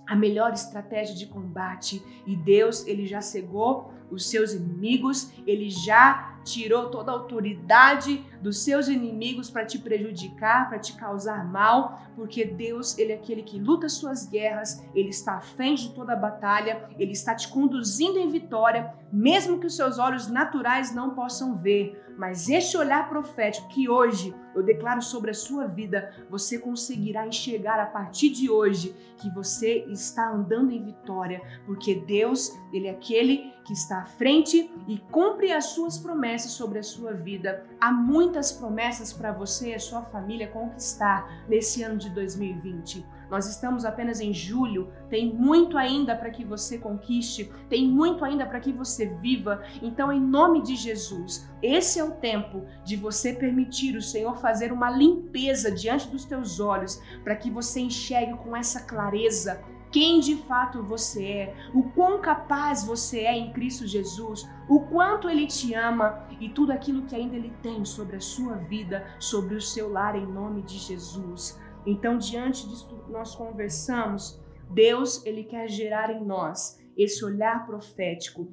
a 0.07 0.15
melhor 0.15 0.53
estratégia 0.53 1.15
de 1.15 1.25
combate. 1.27 2.03
E 2.25 2.35
Deus, 2.35 2.85
ele 2.87 3.05
já 3.05 3.21
cegou 3.21 3.93
os 4.09 4.29
seus 4.29 4.53
inimigos, 4.53 5.31
ele 5.45 5.69
já 5.69 6.34
tirou 6.45 6.89
toda 6.89 7.11
a 7.11 7.15
autoridade 7.15 8.23
dos 8.41 8.63
seus 8.63 8.87
inimigos 8.87 9.49
para 9.49 9.65
te 9.65 9.79
prejudicar, 9.79 10.69
para 10.69 10.79
te 10.79 10.93
causar 10.93 11.43
mal, 11.43 11.99
porque 12.15 12.45
Deus, 12.45 12.97
ele 12.97 13.11
é 13.11 13.15
aquele 13.15 13.41
que 13.41 13.59
luta 13.59 13.89
suas 13.89 14.27
guerras, 14.27 14.85
ele 14.93 15.09
está 15.09 15.33
à 15.33 15.41
frente 15.41 15.89
de 15.89 15.95
toda 15.95 16.13
a 16.13 16.15
batalha, 16.15 16.87
ele 16.97 17.11
está 17.11 17.35
te 17.35 17.49
conduzindo 17.49 18.19
em 18.19 18.29
vitória, 18.29 18.93
mesmo 19.11 19.59
que 19.59 19.65
os 19.65 19.75
seus 19.75 19.97
olhos 19.97 20.27
naturais 20.27 20.93
não 20.93 21.15
possam 21.15 21.57
ver. 21.57 22.01
Mas 22.17 22.47
este 22.47 22.77
olhar 22.77 23.09
profético 23.09 23.67
que 23.67 23.89
hoje 23.89 24.33
eu 24.53 24.63
declaro 24.63 25.01
sobre 25.01 25.31
a 25.31 25.33
sua 25.33 25.67
vida, 25.67 26.13
você 26.29 26.57
conseguirá 26.57 27.27
enxergar 27.27 27.77
a 27.79 27.87
partir 27.87 28.29
de 28.29 28.49
hoje 28.49 28.95
que 29.17 29.29
você 29.33 29.85
está 29.89 30.31
andando 30.31 30.71
em 30.71 30.83
vitória, 30.83 31.41
porque 31.65 31.95
Deus, 31.95 32.51
ele 32.71 32.87
é 32.87 32.91
aquele 32.91 33.54
que 33.65 33.73
está 33.73 34.01
à 34.01 34.05
frente 34.05 34.71
e 34.87 34.97
cumpre 35.11 35.51
as 35.51 35.65
suas 35.65 35.97
promessas 35.97 36.51
sobre 36.51 36.77
a 36.79 36.83
sua 36.83 37.13
vida. 37.13 37.65
Há 37.81 37.91
muitas 37.91 38.51
promessas 38.51 39.11
para 39.11 39.33
você 39.33 39.71
e 39.71 39.75
a 39.75 39.79
sua 39.79 40.03
família 40.03 40.47
conquistar 40.47 41.27
nesse 41.49 41.81
ano 41.81 41.97
de 41.97 42.11
2020. 42.11 43.03
Nós 43.29 43.47
estamos 43.49 43.85
apenas 43.85 44.21
em 44.21 44.31
julho, 44.31 44.91
tem 45.09 45.33
muito 45.33 45.77
ainda 45.77 46.15
para 46.15 46.29
que 46.29 46.45
você 46.45 46.77
conquiste, 46.77 47.51
tem 47.67 47.87
muito 47.87 48.23
ainda 48.23 48.45
para 48.45 48.59
que 48.59 48.71
você 48.71 49.07
viva. 49.07 49.63
Então, 49.81 50.11
em 50.11 50.21
nome 50.21 50.61
de 50.61 50.75
Jesus, 50.75 51.49
esse 51.61 51.99
é 51.99 52.03
o 52.03 52.11
tempo 52.11 52.63
de 52.83 52.95
você 52.95 53.33
permitir 53.33 53.97
o 53.97 54.01
Senhor 54.01 54.37
fazer 54.37 54.71
uma 54.71 54.91
limpeza 54.91 55.71
diante 55.71 56.07
dos 56.07 56.23
teus 56.23 56.59
olhos, 56.59 57.01
para 57.23 57.35
que 57.35 57.49
você 57.49 57.79
enxergue 57.79 58.37
com 58.37 58.55
essa 58.55 58.81
clareza 58.81 59.59
quem 59.95 60.19
de 60.19 60.35
fato 60.35 60.83
você 60.83 61.25
é, 61.25 61.55
o 61.73 61.81
quão 61.91 62.19
capaz 62.19 62.85
você 62.85 63.21
é 63.21 63.33
em 63.33 63.53
Cristo 63.53 63.87
Jesus, 63.87 64.45
o 64.67 64.81
quanto 64.81 65.29
Ele 65.29 65.47
te 65.47 65.73
ama 65.73 66.27
e 66.37 66.49
tudo 66.49 66.73
aquilo 66.73 67.03
que 67.03 67.15
ainda 67.15 67.37
Ele 67.37 67.53
tem 67.63 67.85
sobre 67.85 68.17
a 68.17 68.19
sua 68.19 68.55
vida, 68.55 69.07
sobre 69.21 69.55
o 69.55 69.61
seu 69.61 69.89
lar, 69.89 70.17
em 70.17 70.25
nome 70.25 70.63
de 70.63 70.77
Jesus. 70.77 71.57
Então, 71.85 72.17
diante 72.17 72.67
disso 72.67 73.05
nós 73.07 73.35
conversamos, 73.35 74.37
Deus, 74.69 75.25
ele 75.25 75.45
quer 75.45 75.69
gerar 75.69 76.11
em 76.11 76.25
nós 76.25 76.77
esse 76.97 77.23
olhar 77.23 77.65
profético. 77.65 78.51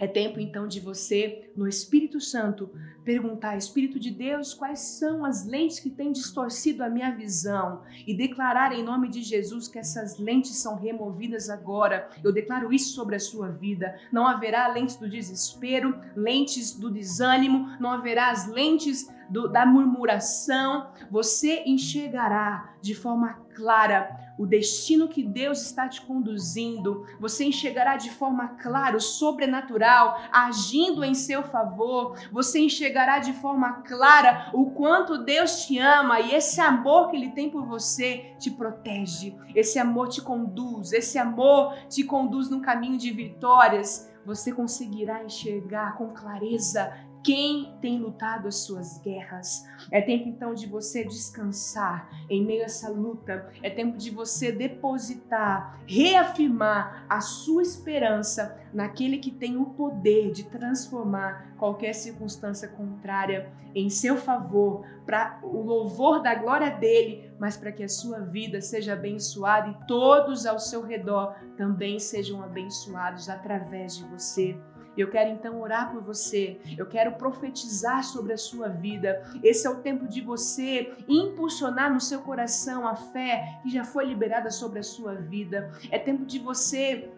É 0.00 0.06
tempo 0.06 0.40
então 0.40 0.66
de 0.66 0.80
você, 0.80 1.52
no 1.54 1.68
Espírito 1.68 2.18
Santo, 2.22 2.70
perguntar: 3.04 3.58
Espírito 3.58 4.00
de 4.00 4.10
Deus, 4.10 4.54
quais 4.54 4.80
são 4.80 5.26
as 5.26 5.46
lentes 5.46 5.78
que 5.78 5.90
têm 5.90 6.10
distorcido 6.10 6.82
a 6.82 6.88
minha 6.88 7.14
visão? 7.14 7.82
E 8.06 8.14
declarar 8.14 8.72
em 8.72 8.82
nome 8.82 9.10
de 9.10 9.22
Jesus 9.22 9.68
que 9.68 9.78
essas 9.78 10.18
lentes 10.18 10.56
são 10.56 10.76
removidas 10.76 11.50
agora. 11.50 12.08
Eu 12.24 12.32
declaro 12.32 12.72
isso 12.72 12.94
sobre 12.94 13.16
a 13.16 13.20
sua 13.20 13.50
vida. 13.50 13.94
Não 14.10 14.26
haverá 14.26 14.68
lentes 14.68 14.96
do 14.96 15.06
desespero, 15.08 15.94
lentes 16.16 16.72
do 16.72 16.90
desânimo, 16.90 17.68
não 17.78 17.90
haverá 17.90 18.30
as 18.30 18.48
lentes 18.48 19.06
do, 19.30 19.48
da 19.48 19.64
murmuração, 19.64 20.90
você 21.10 21.62
enxergará 21.64 22.74
de 22.82 22.94
forma 22.94 23.40
clara 23.54 24.30
o 24.38 24.46
destino 24.46 25.06
que 25.06 25.22
Deus 25.22 25.60
está 25.60 25.86
te 25.86 26.00
conduzindo. 26.00 27.04
Você 27.20 27.44
enxergará 27.44 27.96
de 27.96 28.10
forma 28.10 28.48
clara 28.48 28.96
o 28.96 29.00
sobrenatural 29.00 30.18
agindo 30.32 31.04
em 31.04 31.12
seu 31.12 31.42
favor. 31.42 32.18
Você 32.32 32.58
enxergará 32.60 33.18
de 33.18 33.34
forma 33.34 33.82
clara 33.82 34.50
o 34.54 34.70
quanto 34.70 35.18
Deus 35.18 35.66
te 35.66 35.78
ama 35.78 36.20
e 36.20 36.34
esse 36.34 36.58
amor 36.58 37.10
que 37.10 37.16
Ele 37.16 37.32
tem 37.32 37.50
por 37.50 37.66
você 37.66 38.34
te 38.38 38.50
protege. 38.50 39.36
Esse 39.54 39.78
amor 39.78 40.08
te 40.08 40.22
conduz, 40.22 40.92
esse 40.92 41.18
amor 41.18 41.74
te 41.88 42.02
conduz 42.02 42.48
no 42.48 42.62
caminho 42.62 42.96
de 42.96 43.10
vitórias 43.10 44.10
você 44.24 44.52
conseguirá 44.52 45.24
enxergar 45.24 45.96
com 45.96 46.10
clareza 46.10 46.92
quem 47.22 47.76
tem 47.80 47.98
lutado 47.98 48.48
as 48.48 48.56
suas 48.56 48.98
guerras. 48.98 49.66
É 49.90 50.00
tempo 50.00 50.28
então 50.28 50.54
de 50.54 50.66
você 50.66 51.04
descansar 51.04 52.08
em 52.28 52.44
meio 52.44 52.62
a 52.62 52.64
essa 52.64 52.88
luta. 52.88 53.50
É 53.62 53.70
tempo 53.70 53.96
de 53.96 54.10
você 54.10 54.50
depositar, 54.50 55.78
reafirmar 55.86 57.04
a 57.08 57.20
sua 57.20 57.62
esperança 57.62 58.58
naquele 58.72 59.18
que 59.18 59.30
tem 59.30 59.56
o 59.56 59.66
poder 59.66 60.30
de 60.32 60.44
transformar 60.44 61.54
qualquer 61.58 61.92
circunstância 61.94 62.68
contrária 62.68 63.52
em 63.74 63.88
seu 63.88 64.16
favor, 64.16 64.84
para 65.06 65.38
o 65.42 65.62
louvor 65.62 66.22
da 66.22 66.34
glória 66.34 66.70
dele, 66.70 67.30
mas 67.38 67.56
para 67.56 67.72
que 67.72 67.82
a 67.82 67.88
sua 67.88 68.20
vida 68.20 68.60
seja 68.60 68.94
abençoada 68.94 69.68
e 69.68 69.86
todos 69.86 70.46
ao 70.46 70.58
seu 70.58 70.82
redor 70.82 71.34
também 71.56 71.98
sejam 71.98 72.42
abençoados 72.42 73.28
através 73.28 73.96
de 73.96 74.04
você. 74.04 74.56
Eu 74.96 75.10
quero 75.10 75.30
então 75.30 75.60
orar 75.60 75.90
por 75.92 76.02
você. 76.02 76.60
Eu 76.76 76.86
quero 76.86 77.12
profetizar 77.12 78.04
sobre 78.04 78.32
a 78.32 78.38
sua 78.38 78.68
vida. 78.68 79.22
Esse 79.42 79.66
é 79.66 79.70
o 79.70 79.76
tempo 79.76 80.06
de 80.06 80.20
você 80.20 80.92
impulsionar 81.08 81.92
no 81.92 82.00
seu 82.00 82.20
coração 82.20 82.86
a 82.86 82.96
fé 82.96 83.60
que 83.62 83.70
já 83.70 83.84
foi 83.84 84.06
liberada 84.06 84.50
sobre 84.50 84.80
a 84.80 84.82
sua 84.82 85.14
vida. 85.14 85.72
É 85.90 85.98
tempo 85.98 86.24
de 86.24 86.38
você 86.38 87.10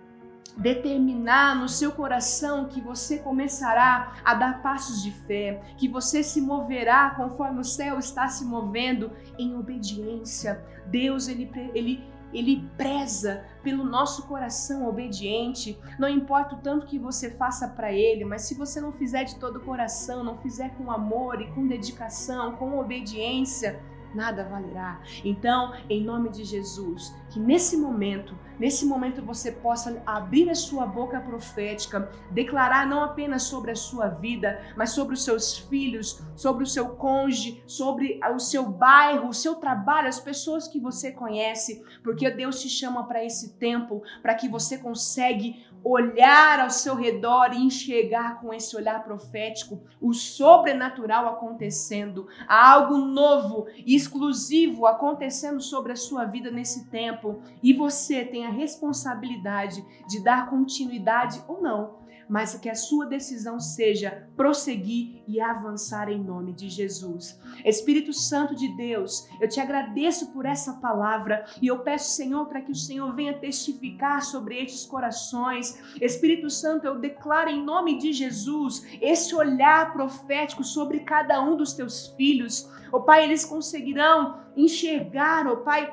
determinar 0.56 1.56
no 1.56 1.68
seu 1.68 1.92
coração 1.92 2.66
que 2.66 2.80
você 2.80 3.18
começará 3.18 4.16
a 4.24 4.34
dar 4.34 4.62
passos 4.62 5.02
de 5.02 5.10
fé, 5.10 5.62
que 5.78 5.88
você 5.88 6.22
se 6.22 6.40
moverá 6.40 7.10
conforme 7.10 7.60
o 7.60 7.64
céu 7.64 7.98
está 7.98 8.28
se 8.28 8.44
movendo 8.44 9.10
em 9.38 9.56
obediência. 9.56 10.62
Deus 10.86 11.28
ele 11.28 11.50
ele 11.74 12.04
ele 12.32 12.68
preza 12.76 13.44
pelo 13.62 13.84
nosso 13.84 14.26
coração 14.26 14.88
obediente. 14.88 15.78
Não 15.98 16.08
importa 16.08 16.54
o 16.54 16.58
tanto 16.58 16.86
que 16.86 16.98
você 16.98 17.30
faça 17.30 17.68
para 17.68 17.92
ele, 17.92 18.24
mas 18.24 18.42
se 18.42 18.54
você 18.54 18.80
não 18.80 18.92
fizer 18.92 19.24
de 19.24 19.36
todo 19.36 19.56
o 19.56 19.60
coração, 19.60 20.24
não 20.24 20.38
fizer 20.38 20.70
com 20.76 20.90
amor 20.90 21.40
e 21.40 21.50
com 21.52 21.66
dedicação, 21.66 22.56
com 22.56 22.78
obediência, 22.78 23.80
nada 24.14 24.44
valerá. 24.44 25.00
Então, 25.24 25.72
em 25.88 26.02
nome 26.02 26.30
de 26.30 26.44
Jesus, 26.44 27.14
que 27.30 27.40
nesse 27.40 27.76
momento, 27.76 28.36
nesse 28.58 28.84
momento 28.84 29.22
você 29.22 29.50
possa 29.50 30.02
abrir 30.04 30.50
a 30.50 30.54
sua 30.54 30.86
boca 30.86 31.20
profética, 31.20 32.10
declarar 32.30 32.86
não 32.86 33.02
apenas 33.02 33.44
sobre 33.44 33.70
a 33.70 33.76
sua 33.76 34.08
vida, 34.08 34.60
mas 34.76 34.90
sobre 34.90 35.14
os 35.14 35.24
seus 35.24 35.58
filhos, 35.58 36.22
sobre 36.36 36.64
o 36.64 36.66
seu 36.66 36.90
cônjuge, 36.90 37.62
sobre 37.66 38.20
o 38.34 38.38
seu 38.38 38.68
bairro, 38.70 39.28
o 39.28 39.34
seu 39.34 39.54
trabalho, 39.54 40.08
as 40.08 40.20
pessoas 40.20 40.68
que 40.68 40.80
você 40.80 41.12
conhece, 41.12 41.84
porque 42.02 42.30
Deus 42.30 42.60
te 42.60 42.68
chama 42.68 43.04
para 43.04 43.24
esse 43.24 43.54
tempo, 43.54 44.02
para 44.20 44.34
que 44.34 44.48
você 44.48 44.78
consegue 44.78 45.64
olhar 45.84 46.60
ao 46.60 46.70
seu 46.70 46.94
redor 46.94 47.52
e 47.52 47.58
enxergar 47.58 48.40
com 48.40 48.52
esse 48.52 48.76
olhar 48.76 49.02
profético 49.02 49.80
o 50.00 50.12
sobrenatural 50.12 51.28
acontecendo, 51.28 52.28
algo 52.46 52.98
novo 52.98 53.66
e 53.84 53.94
exclusivo 53.94 54.86
acontecendo 54.86 55.60
sobre 55.60 55.92
a 55.92 55.96
sua 55.96 56.24
vida 56.24 56.50
nesse 56.50 56.88
tempo, 56.88 57.42
e 57.62 57.72
você 57.72 58.24
tem 58.24 58.46
a 58.46 58.50
responsabilidade 58.50 59.84
de 60.08 60.22
dar 60.22 60.48
continuidade 60.48 61.42
ou 61.48 61.60
não 61.60 62.01
mas 62.32 62.54
que 62.54 62.70
a 62.70 62.74
sua 62.74 63.04
decisão 63.04 63.60
seja 63.60 64.26
prosseguir 64.34 65.22
e 65.28 65.38
avançar 65.38 66.08
em 66.08 66.18
nome 66.18 66.54
de 66.54 66.70
Jesus. 66.70 67.38
Espírito 67.62 68.10
Santo 68.14 68.54
de 68.56 68.74
Deus, 68.74 69.28
eu 69.38 69.46
te 69.46 69.60
agradeço 69.60 70.32
por 70.32 70.46
essa 70.46 70.72
palavra 70.80 71.44
e 71.60 71.66
eu 71.66 71.80
peço, 71.80 72.16
Senhor, 72.16 72.46
para 72.46 72.62
que 72.62 72.72
o 72.72 72.74
Senhor 72.74 73.14
venha 73.14 73.38
testificar 73.38 74.22
sobre 74.22 74.58
estes 74.58 74.86
corações. 74.86 75.78
Espírito 76.00 76.48
Santo, 76.48 76.86
eu 76.86 76.98
declaro 76.98 77.50
em 77.50 77.62
nome 77.62 77.98
de 77.98 78.14
Jesus 78.14 78.82
esse 79.02 79.34
olhar 79.34 79.92
profético 79.92 80.64
sobre 80.64 81.00
cada 81.00 81.38
um 81.42 81.54
dos 81.54 81.74
teus 81.74 82.06
filhos. 82.16 82.66
Ó 82.90 82.96
oh, 82.96 83.02
Pai, 83.02 83.24
eles 83.24 83.44
conseguirão 83.44 84.40
enxergar, 84.56 85.46
ó 85.46 85.52
oh, 85.52 85.56
Pai, 85.58 85.92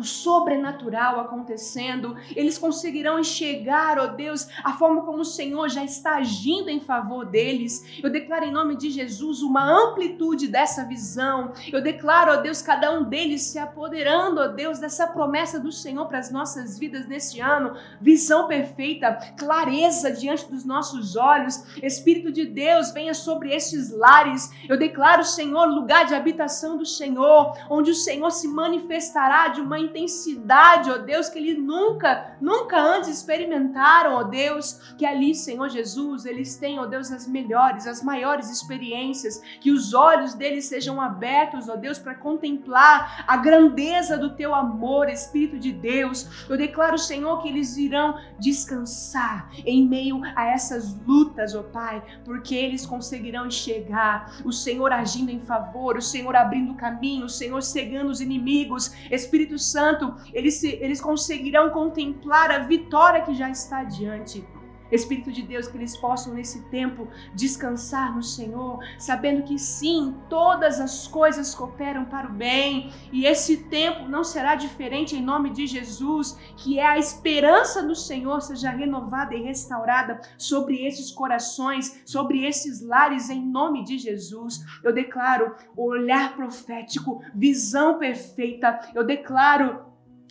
o 0.00 0.04
sobrenatural 0.04 1.20
acontecendo, 1.20 2.16
eles 2.34 2.58
conseguirão 2.58 3.18
enxergar, 3.18 3.98
ó 3.98 4.04
oh 4.04 4.08
Deus, 4.08 4.48
a 4.64 4.72
forma 4.72 5.02
como 5.02 5.20
o 5.20 5.24
Senhor 5.24 5.68
já 5.68 5.84
está 5.84 6.16
agindo 6.16 6.68
em 6.68 6.80
favor 6.80 7.26
deles. 7.26 8.00
Eu 8.02 8.10
declaro 8.10 8.44
em 8.44 8.52
nome 8.52 8.76
de 8.76 8.90
Jesus 8.90 9.42
uma 9.42 9.64
amplitude 9.64 10.48
dessa 10.48 10.84
visão. 10.84 11.52
Eu 11.72 11.82
declaro, 11.82 12.32
ó 12.32 12.38
oh 12.38 12.42
Deus, 12.42 12.62
cada 12.62 12.90
um 12.96 13.04
deles 13.04 13.42
se 13.42 13.58
apoderando, 13.58 14.40
ó 14.40 14.44
oh 14.44 14.48
Deus, 14.48 14.78
dessa 14.78 15.06
promessa 15.06 15.58
do 15.58 15.72
Senhor 15.72 16.06
para 16.06 16.18
as 16.18 16.30
nossas 16.30 16.78
vidas 16.78 17.06
neste 17.06 17.40
ano. 17.40 17.76
Visão 18.00 18.46
perfeita, 18.46 19.14
clareza 19.36 20.10
diante 20.10 20.46
dos 20.50 20.64
nossos 20.64 21.16
olhos. 21.16 21.64
Espírito 21.82 22.30
de 22.30 22.44
Deus, 22.44 22.92
venha 22.92 23.14
sobre 23.14 23.54
estes 23.54 23.90
lares. 23.90 24.50
Eu 24.68 24.78
declaro, 24.78 25.24
Senhor, 25.24 25.66
lugar 25.66 26.06
de 26.06 26.14
habitação 26.14 26.76
do 26.76 26.86
Senhor, 26.86 27.56
onde 27.68 27.90
o 27.90 27.94
Senhor 27.94 28.30
se 28.30 28.48
manifestará 28.48 29.48
de 29.48 29.60
uma 29.60 29.78
intensidade, 29.88 30.90
ó 30.90 30.98
Deus, 30.98 31.28
que 31.28 31.38
eles 31.38 31.58
nunca, 31.58 32.36
nunca 32.40 32.78
antes 32.78 33.08
experimentaram, 33.08 34.14
ó 34.14 34.22
Deus, 34.22 34.94
que 34.96 35.04
ali, 35.04 35.34
Senhor 35.34 35.68
Jesus, 35.68 36.24
eles 36.24 36.56
têm, 36.56 36.78
ó 36.78 36.86
Deus, 36.86 37.10
as 37.10 37.26
melhores, 37.26 37.86
as 37.86 38.02
maiores 38.02 38.50
experiências, 38.50 39.40
que 39.60 39.70
os 39.70 39.94
olhos 39.94 40.34
deles 40.34 40.66
sejam 40.66 41.00
abertos, 41.00 41.68
ó 41.68 41.76
Deus, 41.76 41.98
para 41.98 42.14
contemplar 42.14 43.24
a 43.26 43.36
grandeza 43.36 44.16
do 44.16 44.34
teu 44.34 44.54
amor, 44.54 45.08
Espírito 45.08 45.58
de 45.58 45.72
Deus. 45.72 46.46
Eu 46.48 46.56
declaro, 46.56 46.98
Senhor, 46.98 47.42
que 47.42 47.48
eles 47.48 47.76
irão 47.76 48.18
descansar 48.38 49.50
em 49.64 49.86
meio 49.86 50.20
a 50.36 50.46
essas 50.46 50.94
lutas, 51.06 51.54
ó 51.54 51.62
Pai, 51.62 52.02
porque 52.24 52.54
eles 52.54 52.86
conseguirão 52.86 53.46
enxergar 53.46 54.38
o 54.44 54.52
Senhor 54.52 54.92
agindo 54.92 55.30
em 55.30 55.40
favor, 55.40 55.96
o 55.96 56.02
Senhor 56.02 56.34
abrindo 56.36 56.74
caminho, 56.74 57.26
o 57.26 57.28
Senhor 57.28 57.62
cegando 57.62 58.10
os 58.10 58.20
inimigos. 58.20 58.92
Espírito 59.10 59.58
Santo, 59.58 59.77
Santo, 59.78 60.12
eles, 60.34 60.64
eles 60.64 61.00
conseguirão 61.00 61.70
contemplar 61.70 62.50
a 62.50 62.58
vitória 62.58 63.20
que 63.20 63.32
já 63.32 63.48
está 63.48 63.78
adiante. 63.78 64.44
Espírito 64.90 65.30
de 65.30 65.42
Deus, 65.42 65.68
que 65.68 65.76
eles 65.76 65.96
possam 65.96 66.34
nesse 66.34 66.62
tempo 66.64 67.08
descansar 67.34 68.14
no 68.14 68.22
Senhor, 68.22 68.78
sabendo 68.98 69.42
que 69.42 69.58
sim, 69.58 70.14
todas 70.28 70.80
as 70.80 71.06
coisas 71.06 71.54
cooperam 71.54 72.04
para 72.04 72.28
o 72.28 72.32
bem, 72.32 72.92
e 73.12 73.26
esse 73.26 73.64
tempo 73.64 74.08
não 74.08 74.24
será 74.24 74.54
diferente 74.54 75.16
em 75.16 75.22
nome 75.22 75.50
de 75.50 75.66
Jesus, 75.66 76.38
que 76.56 76.78
é 76.78 76.86
a 76.86 76.98
esperança 76.98 77.82
do 77.82 77.94
Senhor 77.94 78.40
seja 78.40 78.70
renovada 78.70 79.34
e 79.34 79.42
restaurada 79.42 80.20
sobre 80.36 80.86
esses 80.86 81.10
corações, 81.10 82.02
sobre 82.04 82.44
esses 82.44 82.80
lares 82.80 83.30
em 83.30 83.44
nome 83.44 83.84
de 83.84 83.98
Jesus. 83.98 84.64
Eu 84.82 84.92
declaro 84.92 85.54
olhar 85.76 86.34
profético, 86.34 87.22
visão 87.34 87.98
perfeita. 87.98 88.80
Eu 88.94 89.04
declaro 89.04 89.87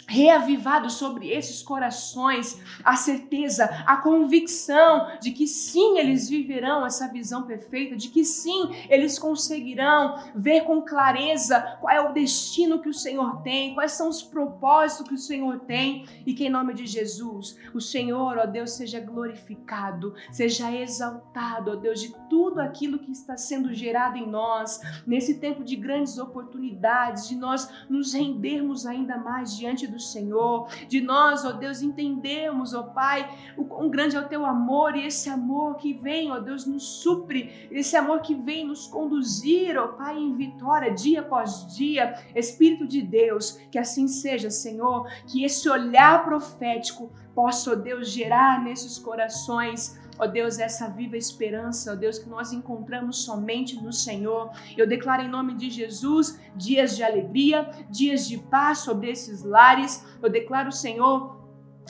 reavivado 0.08 0.90
sobre 0.90 1.30
esses 1.30 1.62
corações 1.62 2.60
a 2.84 2.96
certeza, 2.96 3.66
a 3.86 3.98
convicção 3.98 5.08
de 5.22 5.32
que 5.32 5.46
sim, 5.46 5.98
eles 5.98 6.30
viverão 6.30 6.86
essa 6.86 7.12
visão 7.12 7.44
perfeita, 7.44 7.96
de 7.96 8.08
que 8.08 8.24
sim, 8.24 8.74
eles 8.90 9.20
conseguirão 9.20 10.16
ver 10.34 10.62
com 10.62 10.82
clareza 10.82 11.78
qual 11.82 11.94
é 11.94 12.02
o 12.02 12.14
destino 12.14 12.80
que 12.80 12.88
o 12.88 12.94
Senhor 12.94 13.42
tem, 13.42 13.74
quais 13.74 13.92
são 13.92 14.08
os 14.08 14.24
propósitos 14.24 15.08
que 15.08 15.14
o 15.14 15.18
Senhor 15.18 15.60
tem. 15.60 16.06
E 16.26 16.34
que 16.34 16.46
em 16.46 16.50
nome 16.50 16.74
de 16.74 16.86
Jesus, 16.86 17.58
o 17.74 17.82
Senhor, 17.82 18.38
ó 18.38 18.46
Deus, 18.46 18.72
seja 18.72 19.00
glorificado, 19.00 20.16
seja 20.32 20.72
exaltado, 20.72 21.72
ó 21.72 21.76
Deus, 21.76 22.00
de 22.00 22.16
tudo 22.30 22.62
aquilo 22.62 23.00
que 23.00 23.12
está 23.12 23.36
sendo 23.36 23.74
gerado 23.74 24.18
em 24.18 24.28
nós 24.28 24.80
nesse 25.06 25.40
tempo 25.40 25.64
de 25.64 25.76
grandes 25.76 26.18
oportunidades, 26.18 27.28
de 27.28 27.36
nós 27.36 27.70
nos 27.90 28.14
rendermos 28.14 28.86
ainda 28.86 29.18
mais 29.18 29.56
diante 29.56 29.86
do 29.86 29.97
do 29.98 30.04
Senhor, 30.04 30.70
de 30.88 31.02
nós, 31.02 31.44
ó 31.44 31.52
Deus, 31.52 31.82
entendermos, 31.82 32.74
ó 32.74 32.84
Pai, 32.84 33.30
o 33.58 33.66
quão 33.66 33.90
grande 33.90 34.16
é 34.16 34.20
o 34.20 34.28
teu 34.28 34.46
amor 34.46 34.96
e 34.96 35.06
esse 35.06 35.30
amor 35.30 35.76
que 35.76 35.94
vem, 35.94 36.32
ó 36.32 36.40
Deus, 36.40 36.66
nos 36.66 36.84
supre, 37.02 37.68
esse 37.72 37.96
amor 37.96 38.22
que 38.22 38.34
vem 38.34 38.66
nos 38.66 38.88
conduzir, 38.88 39.78
ó 39.78 39.88
Pai, 39.88 40.18
em 40.18 40.34
vitória 40.34 40.94
dia 40.94 41.22
após 41.22 41.76
dia. 41.76 42.16
Espírito 42.36 42.88
de 42.88 43.02
Deus, 43.02 43.60
que 43.72 43.78
assim 43.78 44.08
seja, 44.08 44.50
Senhor, 44.50 45.08
que 45.26 45.44
esse 45.44 45.68
olhar 45.70 46.24
profético 46.24 47.12
possa, 47.36 47.72
ó 47.72 47.76
Deus, 47.76 48.10
gerar 48.10 48.64
nesses 48.64 48.98
corações 48.98 50.00
Ó 50.20 50.26
oh 50.26 50.28
Deus, 50.28 50.60
essa 50.60 50.88
viva 50.90 51.18
esperança, 51.18 51.92
ó 51.92 51.94
oh 51.94 51.98
Deus, 51.98 52.18
que 52.18 52.30
nós 52.30 52.52
encontramos 52.52 53.24
somente 53.24 53.76
no 53.76 53.94
Senhor. 53.94 54.52
Eu 54.76 54.88
declaro 54.88 55.24
em 55.24 55.30
nome 55.30 55.54
de 55.56 55.70
Jesus 55.70 56.40
dias 56.56 56.96
de 56.96 57.04
alegria, 57.04 57.70
dias 57.90 58.28
de 58.28 58.38
paz 58.38 58.80
sobre 58.80 59.10
esses 59.10 59.44
lares. 59.44 60.04
Eu 60.22 60.30
declaro, 60.30 60.72
Senhor, 60.72 61.37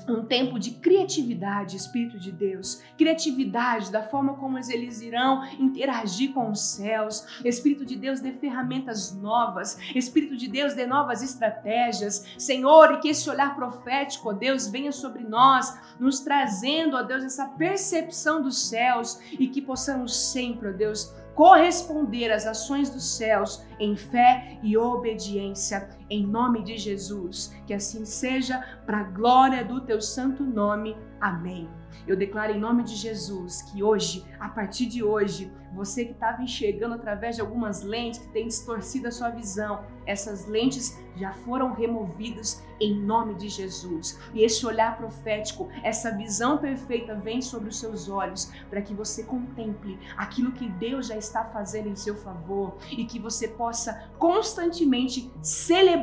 um 0.07 0.23
tempo 0.25 0.60
de 0.60 0.71
criatividade, 0.71 1.75
Espírito 1.75 2.19
de 2.19 2.31
Deus, 2.31 2.81
criatividade 2.97 3.91
da 3.91 4.03
forma 4.03 4.36
como 4.36 4.57
eles 4.57 5.01
irão 5.01 5.45
interagir 5.60 6.33
com 6.33 6.49
os 6.49 6.62
céus. 6.62 7.25
Espírito 7.43 7.86
de 7.86 7.95
Deus 7.95 8.19
dê 8.19 8.31
ferramentas 8.31 9.13
novas, 9.13 9.77
Espírito 9.95 10.36
de 10.36 10.47
Deus 10.47 10.73
dê 10.73 10.86
novas 10.86 11.21
estratégias, 11.21 12.25
Senhor, 12.38 12.93
e 12.93 12.99
que 12.99 13.10
esse 13.10 13.29
olhar 13.29 13.55
profético, 13.55 14.29
ó 14.29 14.33
Deus, 14.33 14.67
venha 14.67 14.91
sobre 14.91 15.23
nós, 15.23 15.77
nos 15.99 16.19
trazendo, 16.19 16.95
ó 16.95 17.03
Deus, 17.03 17.23
essa 17.23 17.45
percepção 17.45 18.41
dos 18.41 18.67
céus 18.69 19.19
e 19.31 19.47
que 19.47 19.62
possamos 19.62 20.31
sempre, 20.31 20.69
ó 20.69 20.71
Deus, 20.71 21.13
corresponder 21.38 22.31
às 22.31 22.47
ações 22.47 22.89
dos 22.89 23.15
céus 23.15 23.63
em 23.79 23.95
fé 23.95 24.57
e 24.63 24.75
obediência, 24.75 25.88
em 26.10 26.26
nome 26.26 26.63
de 26.63 26.78
Jesus. 26.78 27.56
Que 27.65 27.74
assim 27.74 28.06
seja, 28.06 28.60
para 28.86 29.00
a 29.00 29.04
glória 29.04 29.63
do 29.63 29.82
teu 29.82 30.02
santo 30.02 30.43
nome. 30.43 30.96
Amém. 31.20 31.70
Eu 32.06 32.15
declaro 32.15 32.54
em 32.54 32.60
nome 32.60 32.84
de 32.84 32.96
Jesus 32.96 33.62
que 33.63 33.84
hoje, 33.84 34.26
a 34.39 34.50
partir 34.50 34.86
de 34.86 35.04
hoje, 35.04 35.52
você 35.74 36.06
que 36.06 36.13
estava 36.13 36.41
enxergando 36.41 36.96
através 36.96 37.36
de 37.36 37.41
algumas 37.41 37.84
lentes 37.84 38.20
que 38.20 38.30
tem 38.30 38.48
distorcido 38.48 39.08
a 39.08 39.12
sua 39.12 39.30
visão, 39.30 39.84
essas 40.06 40.48
lentes 40.48 40.98
já 41.15 41.34
foram 41.34 41.74
removidas 41.74 42.63
em 42.80 42.96
nome 42.96 43.36
de 43.36 43.50
Jesus. 43.50 44.20
E 44.34 44.43
esse 44.43 44.65
olhar 44.65 44.98
profético, 44.98 45.67
essa 45.84 46.15
visão 46.15 46.58
perfeita 46.58 47.15
vem 47.15 47.41
sobre 47.41 47.70
os 47.70 47.80
seus 47.80 48.08
olhos 48.08 48.52
para 48.70 48.82
que 48.82 48.93
você 48.93 49.24
contemple 49.24 50.00
aquilo 50.15 50.52
que 50.52 50.70
Deus 50.70 51.08
já 51.08 51.17
está 51.17 51.43
fazendo 51.43 51.89
em 51.89 51.96
seu 51.96 52.15
favor 52.15 52.78
e 52.91 53.06
que 53.06 53.20
você 53.20 53.48
possa 53.48 54.10
constantemente 54.17 55.32
celebrar 55.41 55.96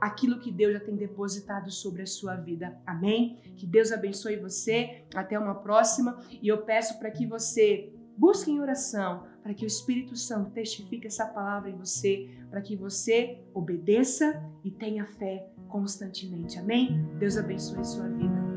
aquilo 0.00 0.40
que 0.40 0.50
Deus 0.50 0.74
já 0.74 0.80
tem 0.80 0.96
depositado 0.96 1.70
sobre 1.70 2.02
a 2.02 2.06
sua 2.06 2.36
vida. 2.36 2.78
Amém? 2.86 3.38
Que 3.56 3.66
Deus 3.66 3.92
abençoe 3.92 4.36
você. 4.36 5.04
Até 5.14 5.38
uma 5.38 5.54
próxima. 5.54 6.18
E 6.42 6.48
eu 6.48 6.58
peço 6.58 6.98
para 6.98 7.10
que 7.10 7.26
você 7.26 7.92
busque 8.16 8.50
em 8.50 8.60
oração, 8.60 9.24
para 9.42 9.54
que 9.54 9.64
o 9.64 9.66
Espírito 9.66 10.16
Santo 10.16 10.50
testifique 10.50 11.06
essa 11.06 11.24
palavra 11.24 11.70
em 11.70 11.76
você, 11.76 12.28
para 12.50 12.60
que 12.60 12.74
você 12.74 13.38
obedeça 13.54 14.42
e 14.64 14.70
tenha 14.70 15.06
fé 15.06 15.48
constantemente. 15.68 16.58
Amém? 16.58 17.00
Deus 17.18 17.36
abençoe 17.36 17.84
sua 17.84 18.08
vida. 18.08 18.47